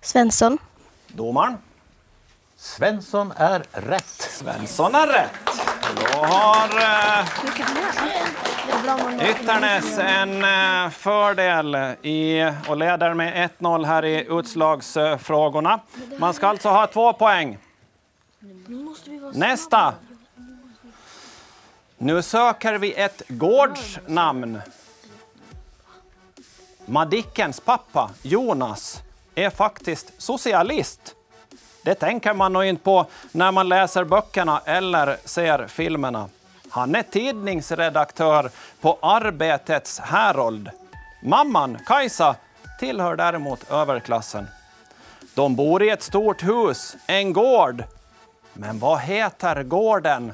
Svensson. 0.00 0.58
Domaren? 1.06 1.56
Svensson 2.64 3.32
är 3.36 3.64
rätt. 3.72 4.20
Svensson 4.30 4.94
är 4.94 5.06
rätt. 5.06 5.30
Då 5.96 6.18
har 6.18 6.68
eh, 6.80 7.26
Ytternäs 9.30 9.98
en 9.98 10.44
eh, 10.44 10.90
fördel 10.90 11.74
i, 12.02 12.50
och 12.68 12.76
leder 12.76 13.14
med 13.14 13.50
1-0 13.58 13.84
här 13.84 14.04
i 14.04 14.26
utslagsfrågorna. 14.30 15.80
Man 16.18 16.34
ska 16.34 16.46
alltså 16.46 16.68
ha 16.68 16.86
två 16.86 17.12
poäng. 17.12 17.58
Nästa. 19.32 19.94
Nu 21.98 22.22
söker 22.22 22.78
vi 22.78 22.92
ett 22.92 23.22
gårdsnamn. 23.28 24.60
Madickens 26.86 27.60
pappa, 27.60 28.10
Jonas, 28.22 29.02
är 29.34 29.50
faktiskt 29.50 30.12
socialist. 30.18 31.14
Det 31.84 31.94
tänker 31.94 32.34
man 32.34 32.52
nog 32.52 32.64
inte 32.64 32.82
på 32.82 33.06
när 33.32 33.52
man 33.52 33.68
läser 33.68 34.04
böckerna 34.04 34.60
eller 34.64 35.16
ser 35.24 35.66
filmerna. 35.66 36.28
Han 36.70 36.94
är 36.94 37.02
tidningsredaktör 37.02 38.50
på 38.80 38.98
Arbetets 39.02 39.98
Härold. 39.98 40.70
Mamman, 41.22 41.78
Kajsa, 41.86 42.36
tillhör 42.78 43.16
däremot 43.16 43.70
överklassen. 43.70 44.46
De 45.34 45.56
bor 45.56 45.82
i 45.82 45.90
ett 45.90 46.02
stort 46.02 46.42
hus, 46.42 46.96
en 47.06 47.32
gård. 47.32 47.84
Men 48.52 48.78
vad 48.78 49.00
heter 49.00 49.62
gården? 49.62 50.32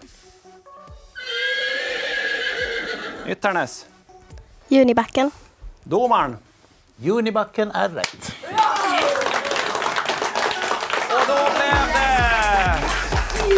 Ytternäs. 3.27 3.87
Junibacken. 4.69 5.31
Domaren. 5.83 6.37
Junibacken 6.97 7.71
är 7.71 7.89
rätt. 7.89 8.30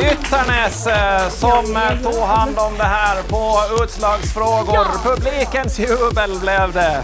Ytternäs 0.03 0.86
eh, 0.86 1.28
som 1.28 1.76
eh, 1.76 2.03
tog 2.03 2.22
hand 2.22 2.59
om 2.59 2.78
det 2.78 2.84
här 2.84 3.22
på 3.22 3.59
utslagsfrågor. 3.84 4.86
Publikens 5.05 5.78
jubel 5.78 6.38
blev 6.40 6.72
det. 6.72 7.03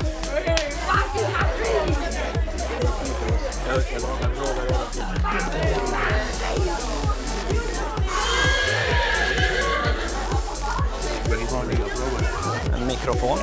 En 12.76 12.86
mikrofon. 12.86 13.38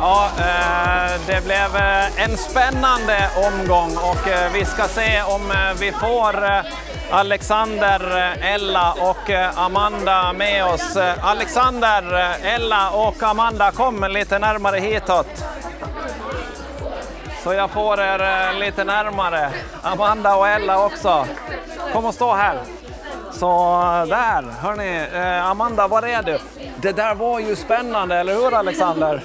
Ja, 0.00 0.30
eh, 0.38 1.20
det 1.26 1.44
blev 1.44 1.76
eh, 1.76 2.24
en 2.24 2.36
spännande 2.36 3.30
omgång 3.36 3.96
och 3.96 4.28
eh, 4.28 4.52
vi 4.52 4.64
ska 4.64 4.88
se 4.88 5.22
om 5.22 5.52
vi 5.80 5.92
får 5.92 6.44
Alexander, 7.10 8.00
Ella 8.42 8.92
och 8.92 9.30
Amanda 9.54 10.32
med 10.32 10.64
oss. 10.64 10.96
Alexander, 11.20 12.34
Ella 12.42 12.90
och 12.90 13.22
Amanda, 13.22 13.70
kom 13.70 14.06
lite 14.10 14.38
närmare 14.38 14.78
hitåt. 14.78 15.44
Så 17.44 17.54
jag 17.54 17.70
får 17.70 18.00
er 18.00 18.52
lite 18.60 18.84
närmare. 18.84 19.50
Amanda 19.82 20.36
och 20.36 20.48
Ella 20.48 20.84
också. 20.84 21.26
Kom 21.92 22.04
och 22.04 22.14
stå 22.14 22.34
här. 22.34 22.58
Så 23.32 23.48
där, 24.08 24.44
hörni. 24.62 25.06
Amanda, 25.40 25.88
var 25.88 26.02
är 26.02 26.22
du? 26.22 26.38
Det 26.76 26.92
där 26.92 27.14
var 27.14 27.40
ju 27.40 27.56
spännande, 27.56 28.16
eller 28.16 28.34
hur 28.34 28.54
Alexander? 28.54 29.22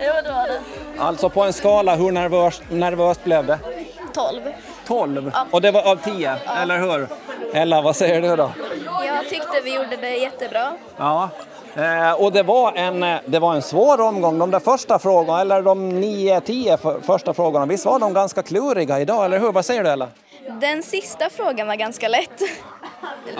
Jo, 0.00 0.12
det 0.24 0.32
var 0.32 0.46
det. 0.48 0.60
Alltså 1.02 1.28
på 1.30 1.42
en 1.42 1.52
skala, 1.52 1.94
hur 1.96 2.10
nervöst, 2.12 2.62
nervöst 2.70 3.24
blev 3.24 3.46
det? 3.46 3.58
12. 4.14 4.40
12? 4.86 5.32
Och 5.50 5.60
det 5.62 5.70
var 5.70 5.82
av 5.90 5.96
10, 5.96 6.36
eller 6.62 6.78
hur? 6.78 7.08
Ella, 7.54 7.82
vad 7.82 7.96
säger 7.96 8.22
du 8.22 8.36
då? 8.36 8.50
Jag 9.06 9.28
tyckte 9.28 9.60
vi 9.64 9.74
gjorde 9.74 9.96
det 10.00 10.10
jättebra. 10.16 10.72
Ja. 10.96 11.28
Eh, 11.76 12.12
och 12.12 12.32
det 12.32 12.42
var, 12.42 12.72
en, 12.72 13.02
eh, 13.02 13.16
det 13.26 13.38
var 13.38 13.54
en 13.54 13.62
svår 13.62 14.00
omgång. 14.00 14.38
De 14.38 14.50
där 14.50 14.60
första 14.60 14.98
frågorna, 14.98 15.40
eller 15.40 15.62
de 15.62 16.00
9-10 16.00 16.76
för- 16.76 17.00
första 17.00 17.34
frågorna, 17.34 17.66
visst 17.66 17.84
var 17.86 17.98
de 17.98 18.12
ganska 18.14 18.42
kluriga 18.42 19.00
idag, 19.00 19.24
eller 19.24 19.38
hur? 19.38 19.52
Vad 19.52 19.64
säger 19.64 19.84
du 19.84 19.90
Ella? 19.90 20.08
Den 20.60 20.82
sista 20.82 21.30
frågan 21.30 21.66
var 21.66 21.74
ganska 21.74 22.08
lätt. 22.08 22.40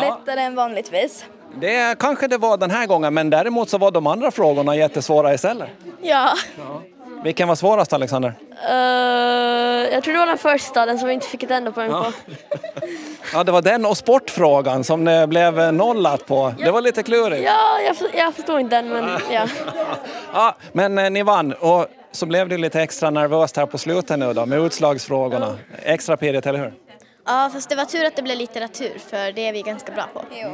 Lättare 0.00 0.40
än 0.40 0.54
vanligtvis. 0.54 1.24
Det 1.54 1.98
kanske 1.98 2.26
det 2.28 2.38
var 2.38 2.56
den 2.56 2.70
här 2.70 2.86
gången, 2.86 3.14
men 3.14 3.30
däremot 3.30 3.68
så 3.70 3.78
var 3.78 3.90
de 3.90 4.06
andra 4.06 4.30
frågorna 4.30 4.76
jättesvåra 4.76 5.34
istället. 5.34 5.68
Ja. 6.03 6.34
Vilken 7.24 7.49
var 7.49 7.55
svårast 7.55 7.92
Alexander? 7.92 8.34
Eh, 8.68 8.74
jag 9.94 10.03
tror 10.05 10.12
det 10.12 10.18
var 10.18 10.26
den 10.26 10.38
första, 10.38 10.86
den 10.86 10.99
som 10.99 11.09
vi 11.09 11.14
inte 11.14 11.26
fick 11.26 11.42
ett 11.42 11.51
enda 11.51 11.72
poäng 11.72 11.90
på. 11.90 12.05
Ja, 13.32 13.44
det 13.44 13.53
var 13.53 13.62
den 13.62 13.86
och 13.86 13.96
sportfrågan 13.96 14.84
som 14.84 15.05
det 15.05 15.26
blev 15.26 15.72
nollat 15.74 16.26
på. 16.26 16.55
Det 16.59 16.70
var 16.70 16.80
lite 16.80 17.03
klurigt. 17.03 17.42
Ja, 17.44 17.80
jag, 17.86 17.96
för- 17.96 18.11
jag 18.14 18.34
förstår 18.34 18.61
inte 18.61 18.76
den, 18.76 18.88
men 18.88 19.20
ja. 19.30 19.46
Ja, 20.32 20.57
men 20.72 20.99
eh, 20.99 21.11
ni 21.11 21.22
vann 21.22 21.53
och 21.53 21.86
så 22.12 22.26
blev 22.26 22.49
det 22.49 22.59
lite 22.59 22.82
extra 22.82 23.11
nervöst 23.11 23.57
här 23.57 23.66
på 23.66 23.78
slutet 23.78 24.18
nu 24.18 24.32
då 24.32 24.46
med 24.46 24.59
utslagsfrågorna. 24.59 25.59
Extra 25.82 26.16
pirrigt, 26.16 26.46
eller 26.46 26.59
hur? 26.59 26.72
Ja, 27.26 27.51
fast 27.53 27.68
det 27.68 27.76
var 27.76 27.84
tur 27.84 28.05
att 28.05 28.16
det 28.16 28.22
blev 28.22 28.36
litteratur 28.36 28.99
för 29.11 29.32
det 29.32 29.49
är 29.49 29.53
vi 29.53 29.62
ganska 29.62 29.92
bra 29.92 30.05
på. 30.14 30.20
Eh, 30.36 30.46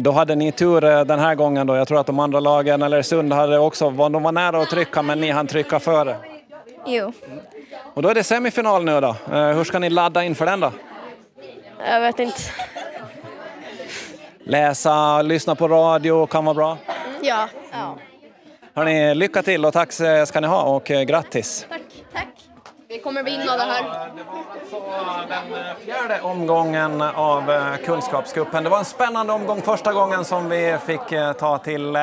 Då 0.00 0.10
hade 0.10 0.34
ni 0.34 0.52
tur 0.52 0.84
eh, 0.84 1.00
den 1.04 1.18
här 1.18 1.34
gången 1.34 1.66
då. 1.66 1.76
Jag 1.76 1.88
tror 1.88 2.00
att 2.00 2.06
de 2.06 2.18
andra 2.18 2.40
lagen, 2.40 2.82
eller 2.82 3.02
Sund 3.02 3.32
hade 3.32 3.58
också, 3.58 3.90
de 3.90 4.22
var 4.22 4.32
nära 4.32 4.62
att 4.62 4.70
trycka 4.70 5.02
men 5.02 5.20
ni 5.20 5.30
hann 5.30 5.46
trycka 5.46 5.80
före. 5.80 6.16
Jo. 6.86 7.12
Och 7.94 8.02
då 8.02 8.08
är 8.08 8.14
det 8.14 8.24
semifinal 8.24 8.84
nu 8.84 9.00
då. 9.00 9.16
Eh, 9.32 9.46
Hur 9.48 9.64
ska 9.64 9.78
ni 9.78 9.90
ladda 9.90 10.24
inför 10.24 10.46
den 10.46 10.60
då? 10.60 10.72
Jag 11.90 12.00
vet 12.00 12.18
inte. 12.18 12.40
Läsa, 14.44 15.22
lyssna 15.22 15.54
på 15.54 15.68
radio 15.68 16.26
kan 16.26 16.44
vara 16.44 16.54
bra. 16.54 16.78
Ja. 17.22 17.48
ja. 17.72 17.96
Hörrni, 18.74 19.14
lycka 19.14 19.42
till 19.42 19.64
och 19.64 19.72
tack 19.72 20.00
eh, 20.00 20.24
ska 20.24 20.40
ni 20.40 20.46
ha 20.46 20.62
och 20.62 20.90
eh, 20.90 21.02
grattis. 21.02 21.66
Vi 22.92 22.98
kommer 22.98 23.22
vinna 23.22 23.56
det 23.56 23.62
här. 23.62 23.82
Det 23.82 24.22
var 24.22 24.38
alltså 24.60 25.26
den 25.28 25.66
eh, 25.66 25.76
Fjärde 25.84 26.20
omgången 26.20 27.02
av 27.02 27.50
eh, 27.50 27.76
Kunskapscupen. 27.76 28.64
Det 28.64 28.70
var 28.70 28.78
en 28.78 28.84
spännande 28.84 29.32
omgång 29.32 29.62
första 29.62 29.92
gången 29.92 30.24
som 30.24 30.48
vi 30.48 30.76
fick 30.86 31.12
eh, 31.12 31.32
ta 31.32 31.58
till 31.58 31.96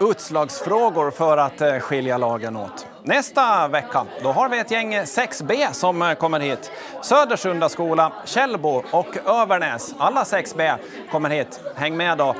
utslagsfrågor 0.00 1.10
för 1.10 1.36
att 1.36 1.82
skilja 1.82 2.18
lagen 2.18 2.56
åt. 2.56 2.86
Nästa 3.02 3.68
vecka 3.68 4.06
då 4.22 4.32
har 4.32 4.48
vi 4.48 4.58
ett 4.58 4.70
gäng 4.70 4.94
6B 4.94 5.72
som 5.72 6.14
kommer 6.18 6.40
hit. 6.40 6.72
Södersunda 7.02 7.68
skola, 7.68 8.12
Källbo 8.24 8.82
och 8.90 9.16
Övernäs. 9.26 9.94
Alla 9.98 10.22
6B 10.22 10.74
kommer 11.10 11.30
hit. 11.30 11.60
Häng 11.76 11.96
med 11.96 12.18
då. 12.18 12.34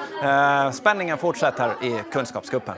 Spänningen 0.73 1.19
fortsätter 1.19 1.73
i 1.83 2.03
Kunskapscupen. 2.13 2.75